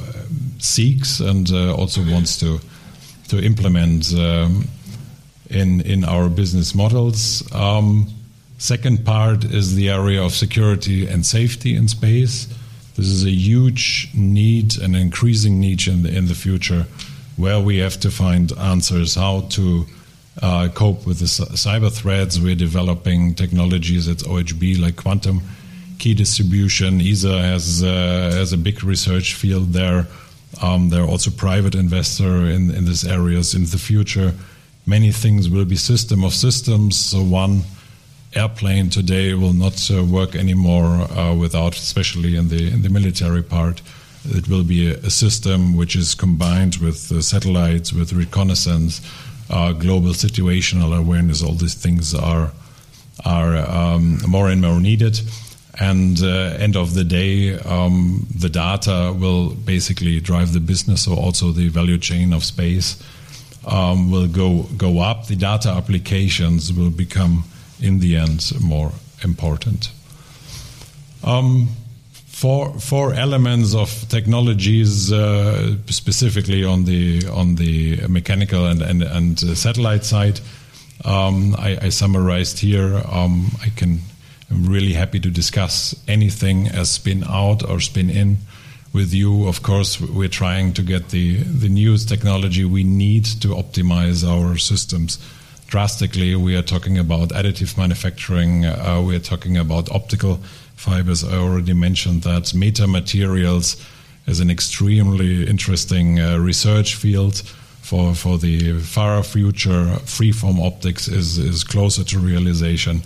[0.60, 2.60] seeks and uh, also wants to
[3.28, 4.68] to implement um,
[5.50, 7.44] in in our business models.
[7.54, 8.08] Um,
[8.58, 12.48] second part is the area of security and safety in space.
[12.96, 16.86] This is a huge need, an increasing need in the, in the future,
[17.36, 19.86] where we have to find answers how to
[20.42, 22.40] uh, cope with the cyber threats.
[22.40, 25.42] We're developing technologies at OHB like quantum
[26.00, 27.02] key distribution.
[27.02, 30.08] ESA has uh, has a big research field there
[30.62, 33.54] um, there are also private investor in, in these areas.
[33.54, 34.34] In the future,
[34.86, 36.98] many things will be system of systems.
[36.98, 37.62] So one
[38.34, 43.44] airplane today will not uh, work anymore uh, without, especially in the in the military
[43.44, 43.82] part.
[44.26, 49.02] It will be a, a system which is combined with uh, satellites, with reconnaissance,
[49.50, 51.44] uh, global situational awareness.
[51.44, 52.52] All these things are
[53.24, 55.22] are um, more and more needed
[55.80, 61.04] and uh, end of the day um, the data will basically drive the business.
[61.04, 63.02] So also the value chain of space
[63.68, 65.28] um, will go go up.
[65.28, 67.44] The data applications will become
[67.82, 68.92] in the end more
[69.24, 69.92] important.
[71.24, 71.70] Um,
[72.14, 79.40] four four elements of technologies uh, specifically on the on the mechanical and and, and
[79.58, 80.40] satellite side.
[81.04, 83.02] Um, I, I, summarized here.
[83.12, 84.00] Um, I can
[84.56, 88.38] I'm really happy to discuss anything as spin out or spin in
[88.94, 89.50] with you.
[89.50, 94.58] Of course, we're trying to get the, the newest technology we need to optimize our
[94.58, 95.20] systems
[95.68, 96.38] drastically.
[96.38, 98.66] We are talking about additive manufacturing.
[98.66, 100.38] Uh, we are talking about optical
[100.78, 101.26] fibers.
[101.26, 103.76] I already mentioned that meta materials
[104.26, 107.42] is an extremely interesting uh, research field
[107.82, 110.00] for for the far future.
[110.06, 113.02] Freeform optics is is closer to realization.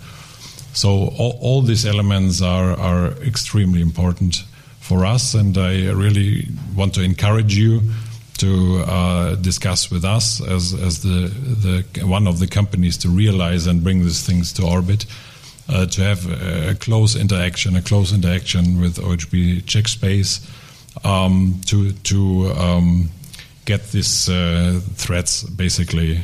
[0.72, 4.44] So all, all these elements are are extremely important
[4.80, 7.82] for us, and I really want to encourage you
[8.38, 11.28] to uh, discuss with us as, as the,
[11.94, 15.06] the one of the companies to realize and bring these things to orbit.
[15.68, 20.40] Uh, to have a, close interaction, a close interaction with OHB Czech Space,
[21.04, 23.10] um, to to um,
[23.66, 26.20] get these uh, threats basically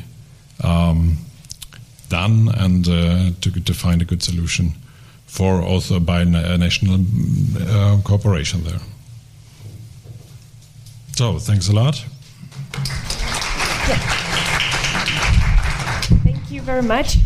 [0.64, 1.18] um,
[2.08, 4.72] done and uh, to to find a good solution
[5.26, 7.00] for also by a national
[7.60, 8.80] uh, cooperation there.
[11.16, 12.04] So, thanks a lot.
[16.24, 17.18] Thank you very much.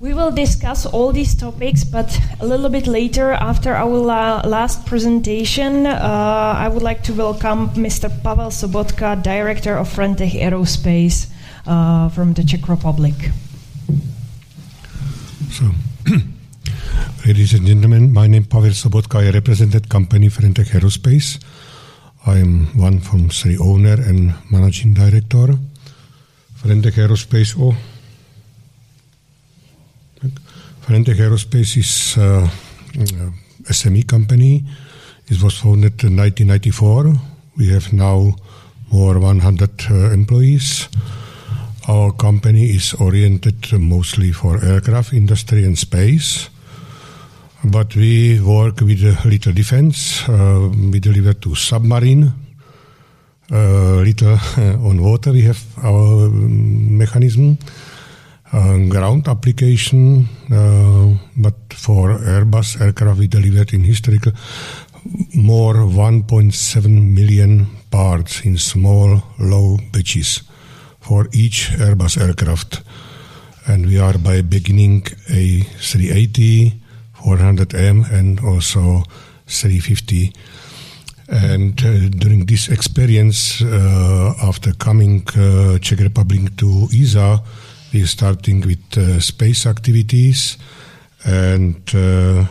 [0.00, 4.84] We will discuss all these topics, but a little bit later, after our uh, last
[4.84, 8.10] presentation, uh, I would like to welcome Mr.
[8.22, 11.28] Pavel Sobotka, Director of Frentech Aerospace
[11.66, 13.14] uh, from the Czech Republic.
[15.56, 15.64] So,
[17.26, 19.26] ladies and gentlemen, my name is Pavel Sobotka.
[19.26, 21.42] I represent that company, Frentech Aerospace.
[22.26, 25.56] I am one from three owner and managing director.
[26.60, 27.56] Frentech Aerospace.
[27.58, 27.74] Oh,
[30.82, 32.46] Frentech Aerospace is uh,
[32.94, 34.62] a SME company.
[35.28, 37.14] It was founded in 1994.
[37.56, 38.36] We have now
[38.92, 40.90] more 100 uh, employees.
[41.88, 46.50] Our company is oriented mostly for aircraft industry and space
[47.64, 50.28] but we work with little defense.
[50.28, 52.32] Uh, we deliver to submarine.
[53.50, 54.38] Uh, little
[54.88, 57.58] on water, we have our um, mechanism.
[58.52, 64.32] Uh, ground application, uh, but for Airbus aircraft, we delivered in historical
[65.34, 70.42] more 1.7 million parts in small, low batches
[71.06, 72.82] for each Airbus aircraft.
[73.66, 76.72] And we are by beginning A380,
[77.22, 79.04] 400M and also
[79.46, 80.32] 350.
[81.28, 87.40] And uh, during this experience, uh, after coming uh, Czech Republic to ESA,
[87.92, 90.58] we are starting with uh, space activities,
[91.24, 92.44] and uh,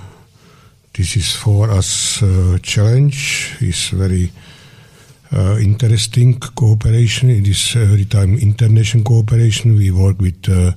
[0.94, 3.56] this is for us uh, challenge.
[3.60, 4.32] It's very
[5.34, 7.32] Uh, interesting cooperation.
[7.32, 9.76] It is uh, every time international cooperation.
[9.76, 10.72] We work with uh,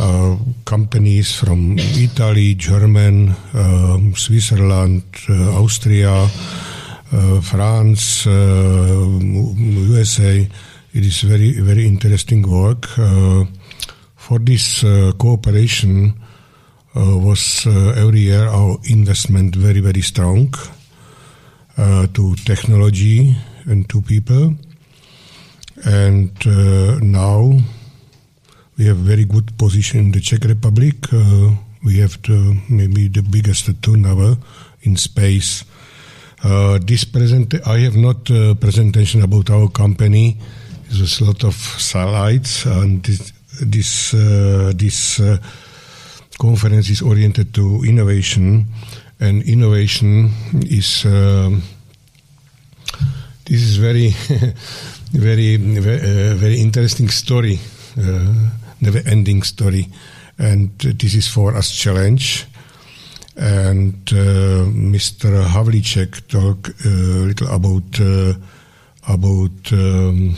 [0.00, 6.28] uh, companies from Italy, German, um, Switzerland, uh, Austria,
[7.12, 10.48] uh, France, USA.
[10.92, 12.86] It is very, very interesting work.
[14.16, 14.82] for this
[15.18, 16.14] cooperation,
[16.94, 20.52] was every year our investment very, very strong
[22.12, 23.34] to technology
[23.66, 24.54] and two people.
[25.84, 26.30] And
[27.02, 27.58] now
[28.78, 31.12] we have a very good position in the Czech Republic.
[31.12, 31.50] Uh,
[31.84, 32.18] we have
[32.68, 34.36] maybe the biggest turnover
[34.82, 35.64] in space.
[36.44, 40.36] Uh, this present, I have not a presentation about our company.
[40.88, 45.38] There's a lot of slides, and this this, uh, this uh,
[46.38, 48.66] conference is oriented to innovation,
[49.20, 50.30] and innovation
[50.64, 51.62] is um,
[53.52, 54.08] this is very
[55.12, 57.58] very very, uh, very interesting story.
[57.98, 58.48] Uh,
[58.80, 59.86] never-ending story,
[60.38, 62.46] and this is for us challenge.
[63.36, 65.44] And uh, Mr.
[65.44, 66.88] Havlicek talked a
[67.28, 68.00] little about
[69.08, 70.34] about um,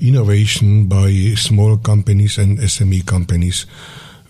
[0.00, 3.66] innovation by small companies and SME companies.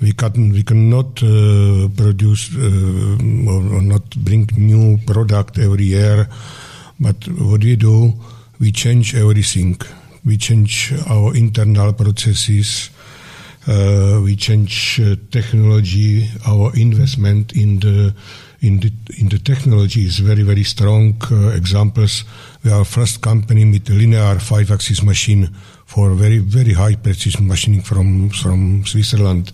[0.00, 6.28] We can we cannot uh, produce uh, or, or, not bring new product every year,
[7.03, 8.14] but what we do,
[8.61, 9.76] we change everything.
[10.24, 12.90] We change our internal processes.
[13.66, 16.28] Uh, we change uh, technology.
[16.46, 18.14] Our investment in the
[18.61, 21.18] in the in the technology is very very strong.
[21.30, 22.24] Uh, examples:
[22.62, 25.50] we are first company with linear five-axis machine
[25.86, 29.50] for very very high precision machining from from Switzerland.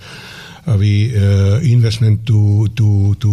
[0.66, 3.28] Uh, we uh, investment to to to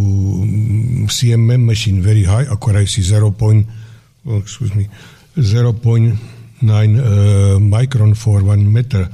[1.12, 3.68] CMM machine very high accuracy zero point
[4.28, 4.88] oh, excuse me
[5.40, 6.16] zero point
[6.62, 9.08] nine uh, micron for one meter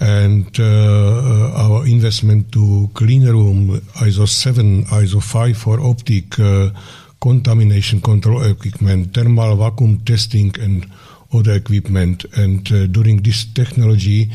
[0.00, 6.70] and uh, our investment to clean room ISO 7, ISO 5 for optic uh,
[7.20, 10.86] contamination control equipment, thermal vacuum testing, and
[11.32, 12.24] other equipment.
[12.36, 14.30] And uh, during this technology,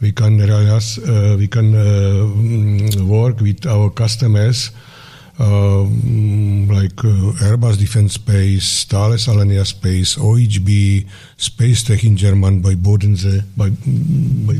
[0.00, 4.70] we can uh, we can uh, work with our customers
[5.38, 11.06] like uh, Airbus Defence Space, Thales Alenia Space, OHB,
[11.36, 14.54] Space Tech in German by Bodensee, by, by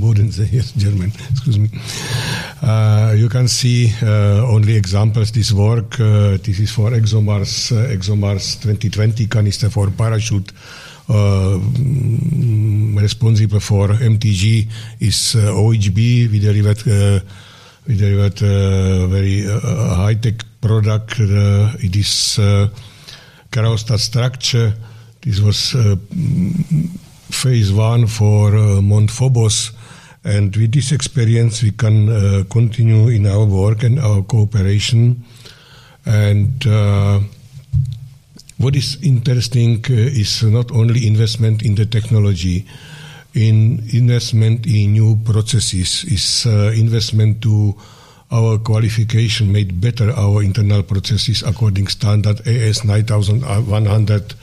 [0.00, 1.68] Bodensee, yes, German, excuse me.
[2.62, 5.98] Uh, you can see uh, only examples this work.
[5.98, 10.52] Uh, this is for ExoMars, uh, ExoMars 2020 canister for parachute.
[11.08, 11.58] Uh,
[12.94, 14.68] responsible for MTG
[15.00, 16.30] is OHB.
[16.30, 17.22] We delivered
[17.86, 21.20] we delivered a very uh, high-tech product.
[21.20, 22.68] Uh, it is uh,
[23.50, 24.72] cryostat structure.
[25.22, 25.76] This was
[27.30, 29.72] phase one for Mount Phobos.
[30.24, 35.24] And with this experience, we can continue in our work and our cooperation.
[36.06, 36.64] And
[38.56, 42.66] what is interesting is not only investment in the technology,
[43.34, 47.74] in investment in new processes, is uh, investment to
[48.32, 54.34] our qualification made better our internal processes according standard AS 9100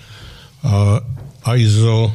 [0.64, 1.00] uh,
[1.46, 2.12] ISO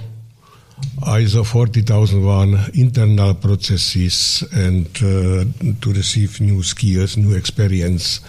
[1.03, 5.45] ISO 40001 internal processes and uh,
[5.81, 8.21] to receive new skills, new experience.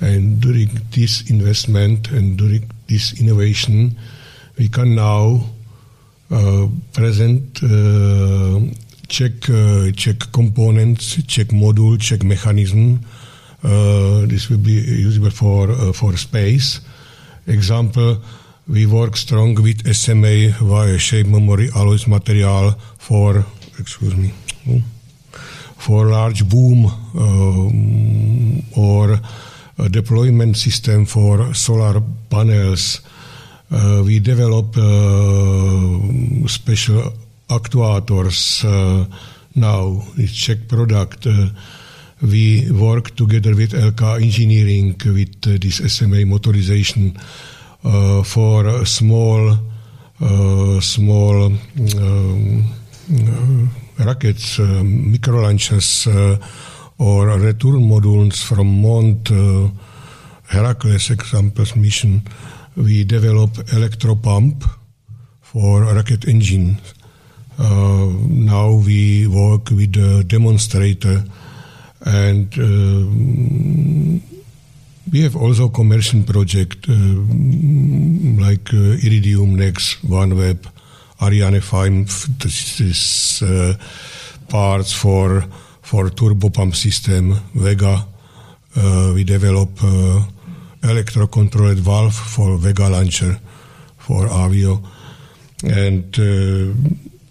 [0.00, 3.96] And during this investment and during this innovation,
[4.58, 5.46] we can now
[6.92, 8.62] present uh,
[9.08, 12.98] Czech uh, Czech components, Czech module, Czech mechanism.
[14.28, 16.80] this will be usable for for space.
[17.46, 18.16] Example,
[18.68, 23.44] we work strong with SMA via shape memory alloys material for
[23.78, 24.30] excuse me
[25.78, 29.20] for large boom um, or
[29.90, 32.00] deployment system for solar
[32.30, 33.23] panels uh,
[33.74, 37.12] Uh, we develop uh, special
[37.48, 39.04] actuators uh,
[39.56, 40.00] now.
[40.16, 41.26] It's Czech product.
[41.26, 41.48] Uh,
[42.22, 47.18] we work together with LK Engineering with uh, this SMA motorization
[48.24, 49.58] for small
[50.80, 51.44] small
[51.98, 52.64] um,
[53.98, 56.06] rockets, micro launchers,
[56.98, 59.28] or return modules from Mont
[60.46, 62.22] Heracles examples mission
[62.76, 64.64] we develop electropump
[65.40, 66.76] for rocket engine.
[67.58, 71.22] Uh, now we work with a demonstrator
[72.04, 74.20] and uh,
[75.12, 76.92] we have also commercial project uh,
[78.42, 80.66] like uh, Iridium Next, OneWeb,
[81.22, 82.38] Ariane 5.
[82.40, 83.74] This is uh,
[84.48, 85.44] parts for
[85.82, 88.06] for turbopump system, Vega.
[88.76, 89.68] Uh, we develop
[90.84, 93.38] electro-controlled valve for Vega launcher
[93.98, 94.82] for Avio.
[95.64, 96.74] And uh,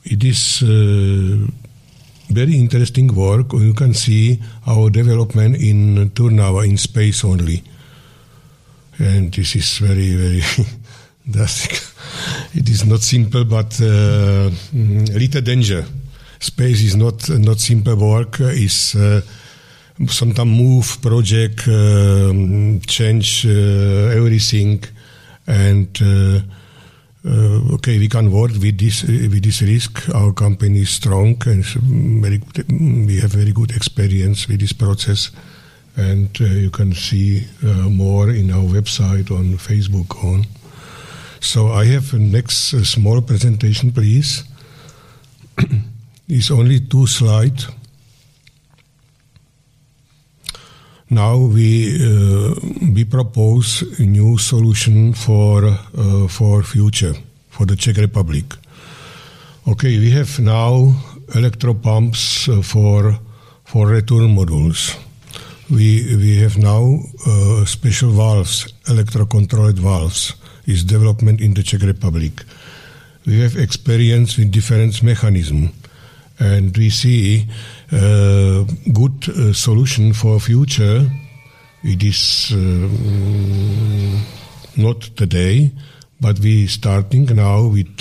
[0.04, 1.48] it is uh,
[2.30, 3.54] very interesting work.
[3.54, 7.64] You can see our development in Trnava in space only.
[9.00, 10.42] And this is very, very
[11.30, 11.80] drastic.
[12.56, 15.86] it is not simple, but uh, little danger.
[16.40, 18.40] Space is not not simple work.
[18.42, 19.22] Is uh,
[20.08, 24.84] sometimes move project, um, change uh, everything,
[25.48, 26.40] and uh,
[27.26, 30.10] uh, okay, we can work with this with this risk.
[30.14, 31.64] Our company is strong and
[32.22, 35.32] very good, we have very good experience with this process,
[35.96, 37.48] and you can see
[37.90, 40.46] more in our website on Facebook on.
[41.44, 44.46] So I have a next uh, small presentation, please.
[46.30, 47.68] it's only two slides.
[51.10, 52.56] Now we uh,
[52.96, 57.14] we propose a new solution for uh, for future
[57.50, 58.46] for the Czech Republic.
[59.68, 60.96] Okay, we have now
[61.36, 63.20] electro pumps for
[63.66, 64.96] for return modules.
[65.70, 70.36] We we have now uh, special valves, electro-controlled valves,
[70.66, 72.44] is development in the Czech Republic.
[73.26, 75.72] We have experience with different mechanism,
[76.40, 77.48] and we see
[77.94, 81.08] uh, good uh, solution for future.
[81.84, 82.90] It is uh,
[84.82, 85.72] not today,
[86.20, 87.98] but we starting now with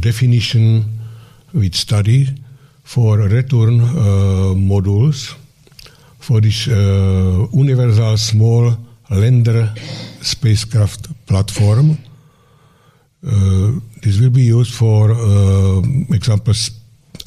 [0.00, 0.84] definition,
[1.52, 2.28] with study
[2.84, 3.80] for return
[4.56, 5.34] modules
[6.18, 8.72] for this universal small
[9.10, 9.74] lander
[10.22, 11.98] spacecraft platform.
[13.26, 16.54] Uh, this will be used for uh, example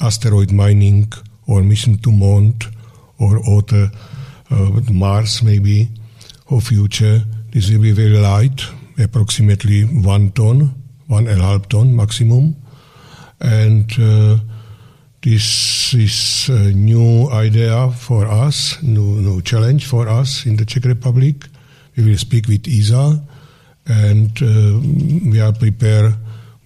[0.04, 1.10] asteroid mining
[1.46, 2.64] or mission to Mond
[3.18, 3.90] or other
[4.50, 5.88] uh, Mars maybe
[6.50, 7.20] or future.
[7.50, 8.62] This will be very light,
[8.98, 10.74] approximately one ton,
[11.06, 12.56] one and a half ton maximum.
[13.40, 14.38] And uh,
[15.22, 20.84] this is a new idea for us, new, new challenge for us in the Czech
[20.84, 21.46] Republic.
[21.96, 23.22] We will speak with ESA,
[23.86, 26.14] and uh, we are prepared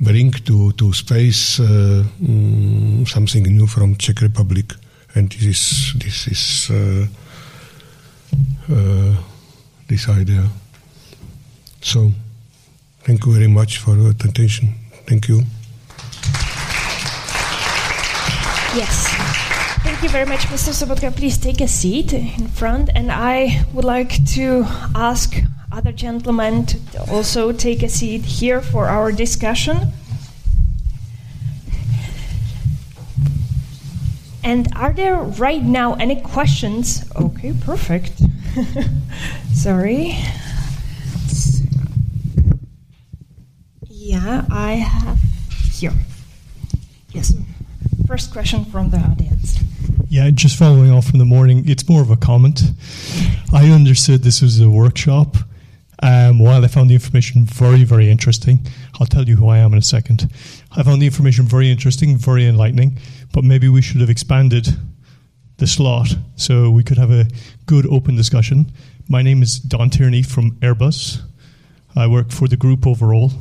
[0.00, 4.74] bring to to space uh, mm, something new from Czech Republic,
[5.14, 7.06] and this is this is uh,
[8.72, 9.16] uh,
[9.88, 10.48] this idea.
[11.80, 12.12] So,
[13.04, 14.74] thank you very much for your attention.
[15.06, 15.42] Thank you.
[18.74, 19.08] Yes.
[19.82, 20.72] Thank you very much, Mr.
[20.72, 21.10] Sobotka.
[21.16, 22.90] Please take a seat in front.
[22.94, 25.34] And I would like to ask
[25.70, 26.78] other gentlemen to
[27.10, 29.92] also take a seat here for our discussion.
[34.42, 37.04] And are there right now any questions?
[37.14, 38.22] Okay, perfect.
[39.52, 40.16] Sorry.
[43.82, 45.18] Yeah, I have
[45.70, 45.92] here.
[47.12, 47.34] Yes.
[48.06, 49.58] First question from the audience.
[50.08, 52.62] Yeah, just following off from the morning, it's more of a comment.
[53.52, 55.36] I understood this was a workshop.
[56.02, 58.60] Um, while I found the information very, very interesting,
[59.00, 60.30] I'll tell you who I am in a second.
[60.76, 62.98] I found the information very interesting, very enlightening,
[63.32, 64.68] but maybe we should have expanded
[65.56, 67.26] the slot so we could have a
[67.66, 68.70] good open discussion.
[69.08, 71.20] My name is Don Tierney from Airbus.
[71.96, 73.32] I work for the group overall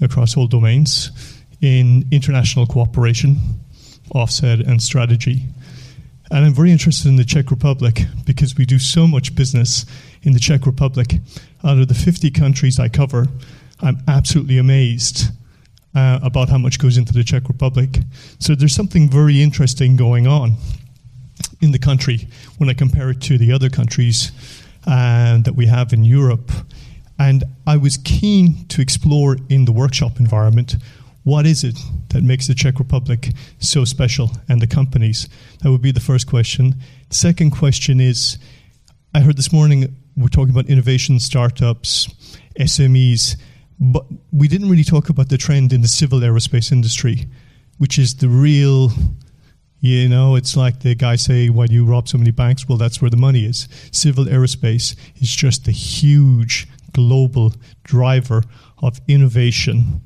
[0.00, 1.10] across all domains
[1.60, 3.36] in international cooperation
[4.12, 5.44] offset, and strategy.
[6.30, 9.86] And I'm very interested in the Czech Republic because we do so much business
[10.26, 11.20] in the Czech Republic.
[11.64, 13.26] Out of the 50 countries I cover,
[13.80, 15.30] I'm absolutely amazed
[15.94, 18.00] uh, about how much goes into the Czech Republic.
[18.38, 20.56] So there's something very interesting going on
[21.62, 24.32] in the country when I compare it to the other countries
[24.86, 26.50] uh, that we have in Europe.
[27.18, 30.76] And I was keen to explore in the workshop environment
[31.22, 31.76] what is it
[32.10, 35.28] that makes the Czech Republic so special and the companies?
[35.62, 36.76] That would be the first question.
[37.10, 38.38] Second question is
[39.12, 42.08] I heard this morning we're talking about innovation, startups,
[42.58, 43.36] SMEs,
[43.78, 47.26] but we didn't really talk about the trend in the civil aerospace industry,
[47.78, 48.90] which is the real
[49.80, 52.78] you know, it's like the guy say, "Why do you rob so many banks?" Well,
[52.78, 53.68] that's where the money is.
[53.92, 57.54] Civil aerospace is just a huge global
[57.84, 58.42] driver
[58.78, 60.00] of innovation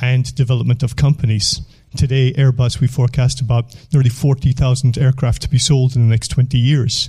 [0.00, 1.60] and development of companies.
[1.96, 6.58] Today, Airbus, we forecast about nearly 40,000 aircraft to be sold in the next 20
[6.58, 7.08] years,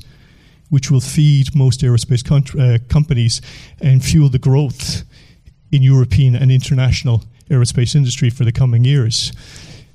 [0.73, 3.41] which will feed most aerospace uh, companies
[3.79, 5.03] and fuel the growth
[5.71, 9.31] in European and international aerospace industry for the coming years.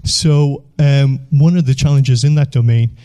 [0.04, 2.96] So, um, one of the challenges in that domain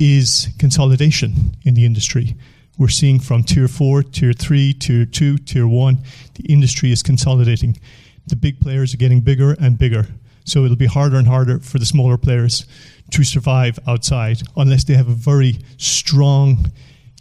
[0.00, 2.34] is consolidation in the industry.
[2.78, 5.98] We're seeing from tier four, tier three, tier two, tier one,
[6.34, 7.78] the industry is consolidating
[8.26, 10.06] the big players are getting bigger and bigger.
[10.44, 12.66] So it'll be harder and harder for the smaller players
[13.12, 16.72] to survive outside unless they have a very strong,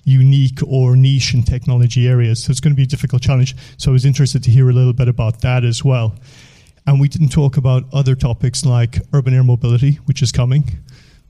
[0.03, 2.43] unique or niche in technology areas.
[2.43, 3.55] So it's going to be a difficult challenge.
[3.77, 6.15] So I was interested to hear a little bit about that as well.
[6.87, 10.79] And we didn't talk about other topics like urban air mobility, which is coming.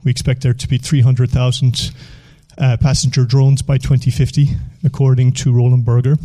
[0.03, 1.91] We expect there to be 300,000
[2.57, 4.47] uh, passenger drones by 2050,
[4.83, 6.15] according to Roland Berger.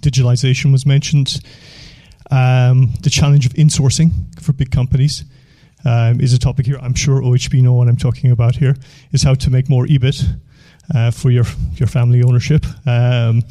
[0.00, 1.40] Digitalization was mentioned.
[2.30, 4.10] Um, the challenge of insourcing
[4.40, 5.24] for big companies
[5.84, 6.78] um, is a topic here.
[6.80, 8.76] I'm sure OHB know what I'm talking about here.
[9.12, 10.40] Is how to make more EBIT
[10.94, 12.64] uh, for your your family ownership.
[12.86, 13.42] Um,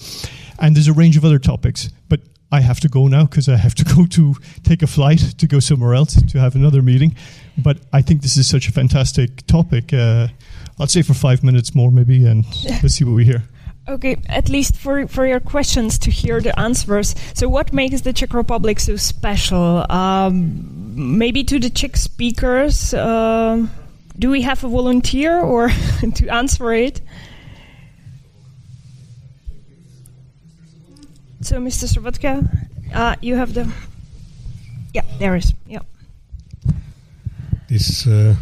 [0.59, 2.19] and there's a range of other topics, but
[2.51, 5.47] I have to go now because I have to go to take a flight to
[5.47, 7.15] go somewhere else to have another meeting.
[7.57, 9.93] But I think this is such a fantastic topic.
[9.93, 10.27] Uh,
[10.79, 12.45] I'll say for five minutes more, maybe, and
[12.83, 13.43] let's see what we hear.
[13.87, 17.15] Okay, at least for, for your questions to hear the answers.
[17.33, 19.91] So, what makes the Czech Republic so special?
[19.91, 23.65] Um, maybe to the Czech speakers, uh,
[24.19, 25.69] do we have a volunteer or
[26.15, 27.01] to answer it?
[31.41, 31.87] So, Mr.
[31.87, 32.43] Sobotka,
[32.93, 33.71] uh, you have the.
[34.93, 35.53] Yeah, there is.
[35.65, 35.79] Yeah.
[37.69, 38.05] This.
[38.05, 38.35] Uh,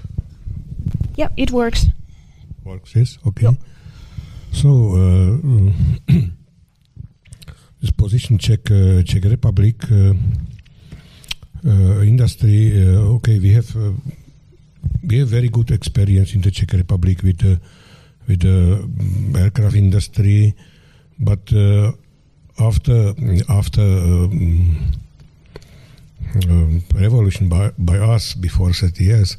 [1.16, 1.86] yeah, it works.
[2.64, 3.18] Works, yes.
[3.28, 3.44] Okay.
[3.44, 3.56] Yep.
[4.52, 5.38] So, uh,
[7.82, 10.14] this position Czech uh, Czech Republic uh,
[12.04, 12.74] industry.
[12.98, 13.76] okay, we have
[15.04, 17.60] we have very good experience in the Czech Republic with
[18.28, 18.88] with the
[19.38, 20.56] aircraft industry,
[21.20, 21.54] but
[22.60, 23.14] after
[23.50, 24.78] after um,
[26.36, 29.38] uh, revolution by, by us before 30 years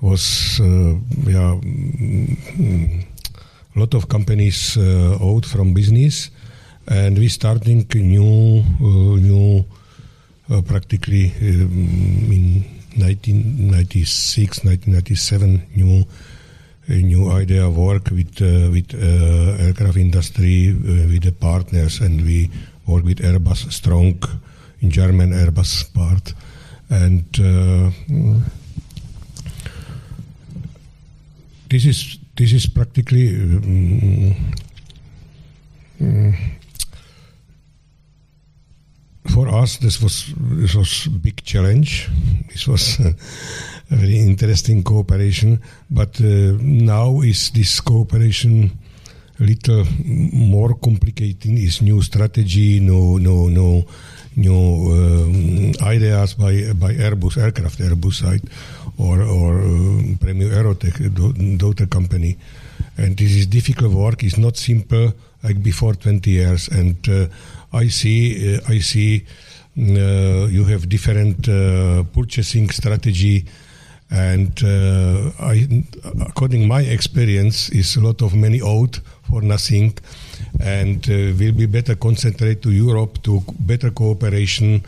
[0.00, 0.94] was uh,
[1.26, 3.06] yeah mm,
[3.74, 6.30] a lot of companies uh, out from business,
[6.86, 9.64] and we starting new uh, new
[10.50, 12.64] uh, practically um, in
[12.96, 16.04] 1996, 1997 new
[16.88, 22.00] a new idea of work with uh, with uh, aircraft industry uh, with the partners,
[22.00, 22.50] and we
[22.86, 24.22] work with Airbus Strong
[24.80, 26.34] in German Airbus part,
[26.90, 27.24] and
[31.68, 33.28] this is this is practically.
[33.34, 34.34] Um,
[36.00, 36.34] um,
[39.28, 42.08] for us, this was this was big challenge.
[42.52, 43.14] This was a
[43.88, 45.60] very interesting cooperation.
[45.90, 48.78] But uh, now is this cooperation
[49.40, 49.84] a little
[50.32, 51.58] more complicated?
[51.58, 53.84] Is new strategy, no, no, no,
[54.36, 54.52] new
[54.92, 58.42] um, ideas by by Airbus aircraft, Airbus side,
[58.98, 62.36] or or uh, Premium Aerotec, daughter company,
[62.96, 64.22] and this is difficult work.
[64.22, 65.12] It's not simple
[65.42, 67.26] like before 20 years, and uh,
[67.74, 69.26] I see, uh, I see,
[69.76, 73.44] uh, you have different uh, purchasing strategy,
[74.10, 74.52] and
[75.40, 75.84] I,
[76.20, 79.98] according my experience, is a lot of money out for nothing,
[80.60, 84.84] and will be better concentrate to Europe to better cooperation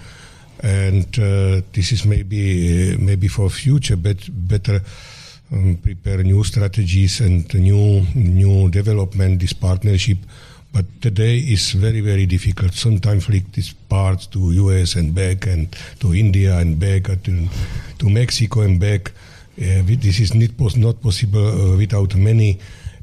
[0.63, 4.81] and uh, this is maybe uh, maybe for future but better
[5.53, 10.19] um, prepare new strategies and new new development this partnership
[10.77, 12.75] but today is very, very difficult.
[12.75, 17.49] Sometimes flight is parts to US and back, and to India and back, to,
[17.99, 19.11] to Mexico and back.
[19.57, 22.59] Uh, this is not, possible uh, without many.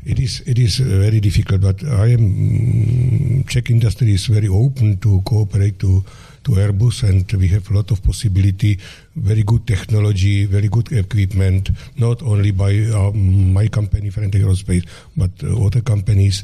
[0.05, 4.49] It is it is uh, very difficult, but I am mm, Czech industry is very
[4.49, 6.03] open to cooperate to
[6.43, 8.77] to Airbus, and we have a lot of possibility,
[9.15, 15.31] very good technology, very good equipment, not only by uh, my company, Frentech Aerospace, but
[15.41, 16.43] uh, other companies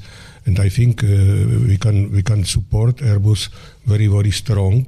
[0.50, 1.08] and I think uh,
[1.70, 3.50] we can we can support Airbus
[3.86, 4.86] very very strong.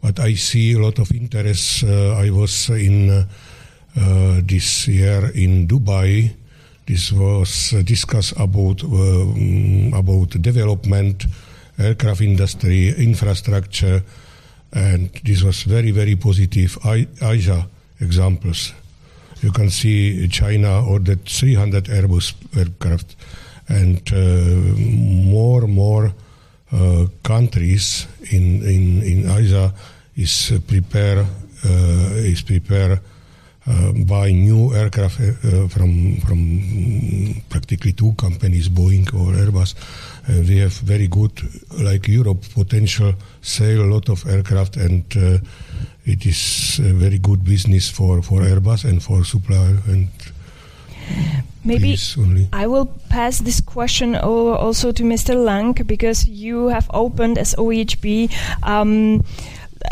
[0.00, 1.84] But I see a lot of interest.
[1.84, 6.32] Uh, I was in uh, this year in Dubai.
[6.86, 11.26] This was discussed about um, about development,
[11.78, 14.02] aircraft industry, infrastructure,
[14.72, 16.78] and this was very very positive.
[16.84, 17.68] I, Asia
[18.00, 18.72] examples.
[19.42, 23.16] You can see China ordered 300 Airbus aircraft
[23.70, 24.18] and uh,
[25.30, 26.12] more and more
[26.72, 29.72] uh, countries in in in Asia
[30.16, 31.26] is prepare
[31.64, 33.00] uh, is prepare
[33.66, 39.74] uh, buy new aircraft uh, from from practically two companies, Boeing or Airbus.
[40.28, 41.32] Uh, we have very good,
[41.82, 45.04] like Europe, potential sale a lot of aircraft, and
[46.04, 50.08] it is a very good business for for Airbus and for supplier and
[51.62, 51.96] Maybe
[52.52, 55.34] I will pass this question also to Mr.
[55.34, 58.32] Lang because you have opened as OHB
[58.62, 59.22] um,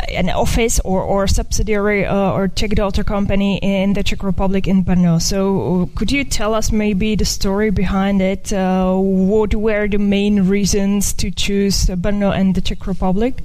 [0.09, 4.83] an office or, or subsidiary uh, or Czech daughter company in the Czech Republic in
[4.83, 5.21] Brno.
[5.21, 8.51] So, could you tell us maybe the story behind it?
[8.53, 13.43] Uh, what were the main reasons to choose Brno and the Czech Republic?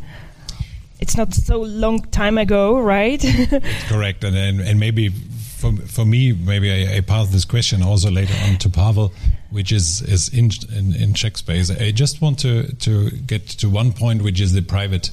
[1.01, 3.20] It's not so long time ago, right?
[3.89, 5.12] correct, and, and and maybe
[5.57, 9.13] for for me, maybe I, I pass this question also later on to Pavel,
[9.51, 11.71] which is is in, in in Czech space.
[11.71, 15.11] I just want to to get to one point, which is the private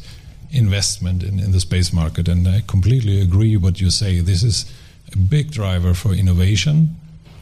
[0.51, 4.19] investment in, in the space market, and I completely agree what you say.
[4.19, 4.65] This is
[5.13, 6.95] a big driver for innovation.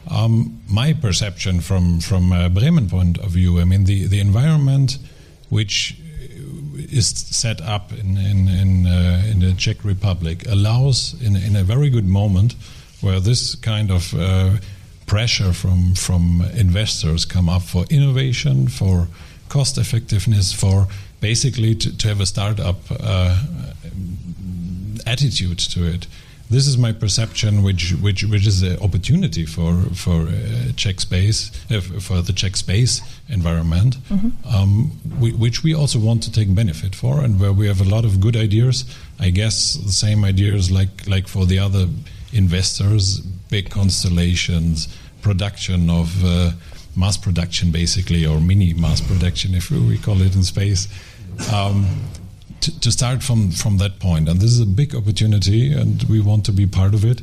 [0.08, 4.98] Um, my perception from from Bremen point of view, I mean the the environment
[5.48, 5.96] which
[6.92, 11.64] is set up in in in, uh, in the Czech Republic allows in in a
[11.64, 12.54] very good moment
[13.02, 14.56] where this kind of uh,
[15.06, 19.08] pressure from from investors come up for innovation, for
[19.48, 20.86] cost effectiveness, for
[21.20, 23.36] basically to, to have a startup uh,
[25.06, 26.06] attitude to it.
[26.50, 31.52] This is my perception, which which which is an opportunity for for uh, Czech space
[31.70, 34.30] uh, for the Czech space environment, mm-hmm.
[34.54, 34.90] um,
[35.20, 38.04] we, which we also want to take benefit for, and where we have a lot
[38.04, 38.84] of good ideas.
[39.20, 41.86] I guess the same ideas like like for the other
[42.32, 43.20] investors,
[43.50, 44.88] big constellations,
[45.22, 46.52] production of uh,
[46.96, 50.88] mass production, basically, or mini mass production, if we call it in space.
[51.52, 51.86] Um,
[52.60, 56.20] to, to start from from that point, and this is a big opportunity, and we
[56.20, 57.22] want to be part of it.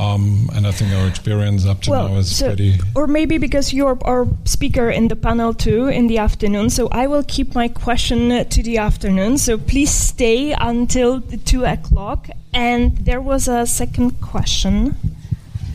[0.00, 2.78] Um, and I think our experience up to well, now is so, pretty.
[2.94, 7.06] Or maybe because you're our speaker in the panel too in the afternoon, so I
[7.06, 9.36] will keep my question to the afternoon.
[9.36, 12.28] So please stay until two o'clock.
[12.54, 14.96] And there was a second question.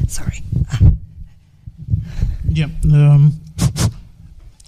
[0.08, 0.42] Sorry.
[2.50, 2.70] Yeah.
[2.92, 3.34] Um,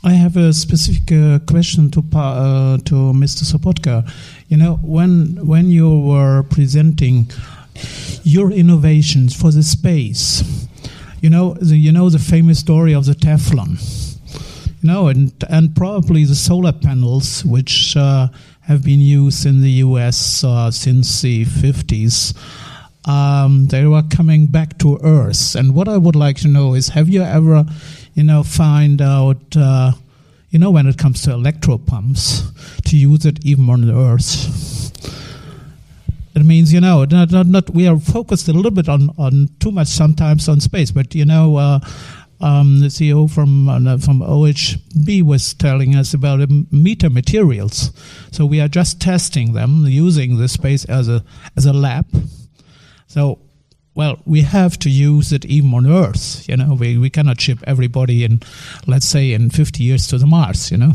[0.03, 3.43] I have a specific uh, question to uh, to Mr.
[3.43, 4.07] Sobotka.
[4.49, 7.31] You know, when when you were presenting
[8.23, 10.43] your innovations for the space.
[11.21, 13.79] You know, the, you know the famous story of the Teflon.
[14.81, 18.27] You know, and and probably the solar panels, which uh,
[18.61, 20.43] have been used in the U.S.
[20.43, 22.35] Uh, since the 50s.
[23.07, 25.55] Um, they were coming back to Earth.
[25.55, 27.63] And what I would like to know is, have you ever,
[28.13, 29.93] you know, find out, uh,
[30.49, 32.51] you know, when it comes to electro pumps,
[32.85, 35.26] to use it even on the Earth?
[36.37, 39.49] It means, you know, not, not, not, we are focused a little bit on, on
[39.59, 41.79] too much sometimes on space, but, you know, uh,
[42.39, 47.91] um, the CEO from uh, from OHB was telling us about meta materials.
[48.31, 51.23] So we are just testing them using the space as a
[51.55, 52.05] as a lab.
[53.07, 53.39] So,
[53.95, 56.47] well, we have to use it even on Earth.
[56.47, 58.41] You know, we we cannot ship everybody in,
[58.85, 60.69] let's say, in 50 years to the Mars.
[60.69, 60.91] You know.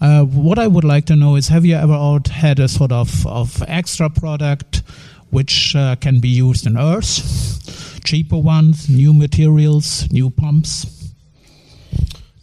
[0.00, 3.26] Uh, what I would like to know is, have you ever had a sort of,
[3.26, 4.82] of extra product
[5.30, 11.12] which uh, can be used in Earth, cheaper ones, new materials, new pumps.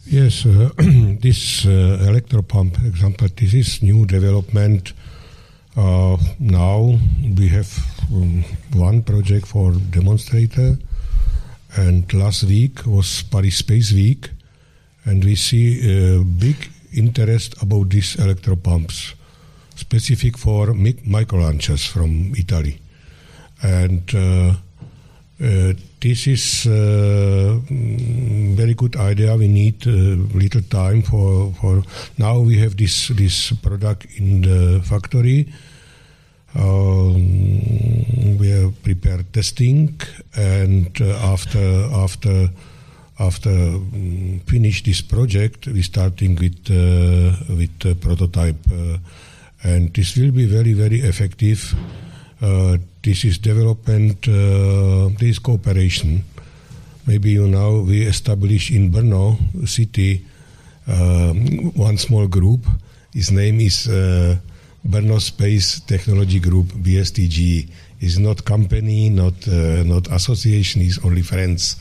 [0.06, 0.70] Yes, uh,
[1.20, 4.92] this uh, electro pump example, this is new development.
[5.76, 6.98] Uh, now
[7.36, 7.72] we have
[8.12, 8.44] um,
[8.74, 10.76] one project for demonstrator,
[11.76, 14.30] and last week was Paris Space Week,
[15.04, 19.14] and we see a big interest about these electro pumps
[19.76, 22.78] specific for micro launchers from Italy.
[23.62, 24.54] And uh,
[25.42, 27.60] uh, this is a uh,
[28.54, 29.36] very good idea.
[29.36, 31.82] We need little time for, for
[32.18, 32.38] now.
[32.40, 35.52] We have this this product in the factory.
[36.54, 40.00] Um, we have prepared testing,
[40.36, 42.48] and after after
[43.18, 48.58] after um, finish this project, we starting with uh, with prototype
[49.64, 51.74] and this will be very very effective.
[52.40, 56.22] Uh, this is development, uh, this cooperation.
[57.06, 59.36] Maybe you know we establish in Brno
[59.66, 60.24] city
[60.86, 62.66] one small group.
[63.12, 64.36] His name is uh,
[64.86, 67.68] Brno Space Technology Group BSTG.
[68.00, 70.82] Is not company, not uh, not association.
[70.82, 71.76] Is only friends,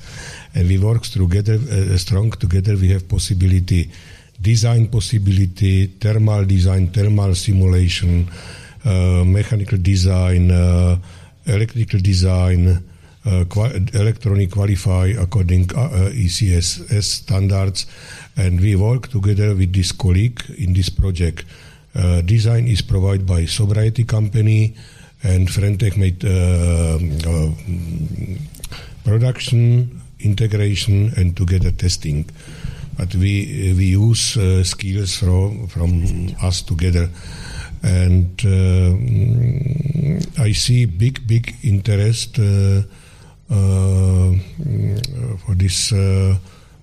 [0.56, 2.76] and we work together uh, strong together.
[2.76, 3.90] We have possibility
[4.44, 8.28] design possibility, thermal design, thermal simulation,
[8.86, 10.98] uh, mechanical design, uh,
[11.46, 12.84] electrical design,
[13.26, 13.46] uh,
[13.94, 17.86] electronic qualify according uh, uh, ECSS standards,
[18.36, 21.46] and we work together with this colleague in this project.
[21.96, 24.76] Uh, design is provided by Sobriety Company,
[25.24, 26.20] and Frentech made
[29.06, 32.26] production, integration, and together testing.
[32.98, 36.04] But we we use uh, skills from from
[36.42, 37.10] us together.
[37.84, 38.96] And uh,
[40.42, 42.84] I see big big interest uh,
[43.52, 44.32] uh
[45.46, 46.38] for this uh,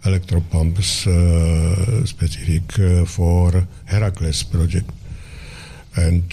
[0.05, 2.73] electro pumps uh, specific
[3.07, 4.91] for Heracles project.
[5.97, 6.25] And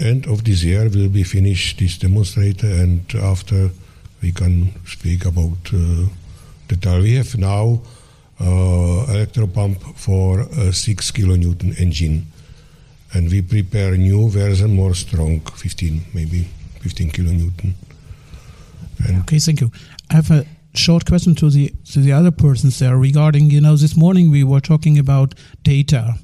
[0.00, 3.70] end of this year will be finished this demonstrator and after
[4.22, 5.72] we can speak about
[6.68, 7.80] that we have now
[8.40, 12.26] uh, electro pump for a 6 kilonewton engine.
[13.14, 16.48] And we prepare new version more strong 15 maybe
[16.80, 17.72] 15 kilonewton.
[19.06, 19.70] And okay thank you.
[20.10, 20.44] I have a
[20.74, 24.44] short question to the to the other persons there regarding you know this morning we
[24.44, 26.14] were talking about data.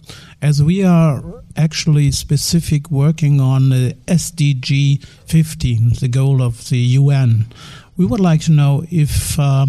[0.42, 1.22] As we are
[1.56, 7.46] actually specific working on the sdg 15 the goal of the un
[7.96, 9.66] we would like to know if uh,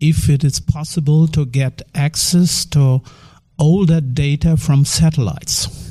[0.00, 3.02] if it is possible to get access to
[3.58, 5.88] older data from satellites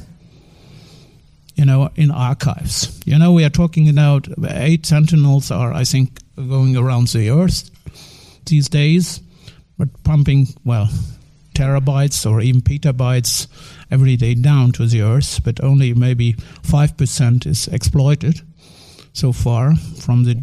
[1.57, 3.01] you know, in archives.
[3.05, 7.71] You know, we are talking about eight sentinels are, I think, going around the Earth
[8.45, 9.19] these days,
[9.77, 10.87] but pumping, well,
[11.55, 13.47] terabytes or even petabytes
[13.89, 18.41] every day down to the Earth, but only maybe 5% is exploited
[19.17, 20.35] so far from the.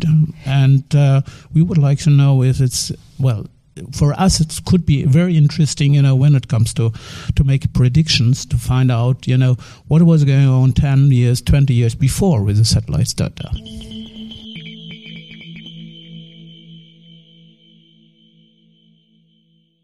[0.45, 1.22] And uh,
[1.55, 3.47] we would like to know if it's, well,
[3.93, 6.93] for us it could be very interesting you know when it comes to
[7.35, 9.57] to make predictions to find out you know
[9.89, 13.51] what was going on 10 years 20 years before with the satellites data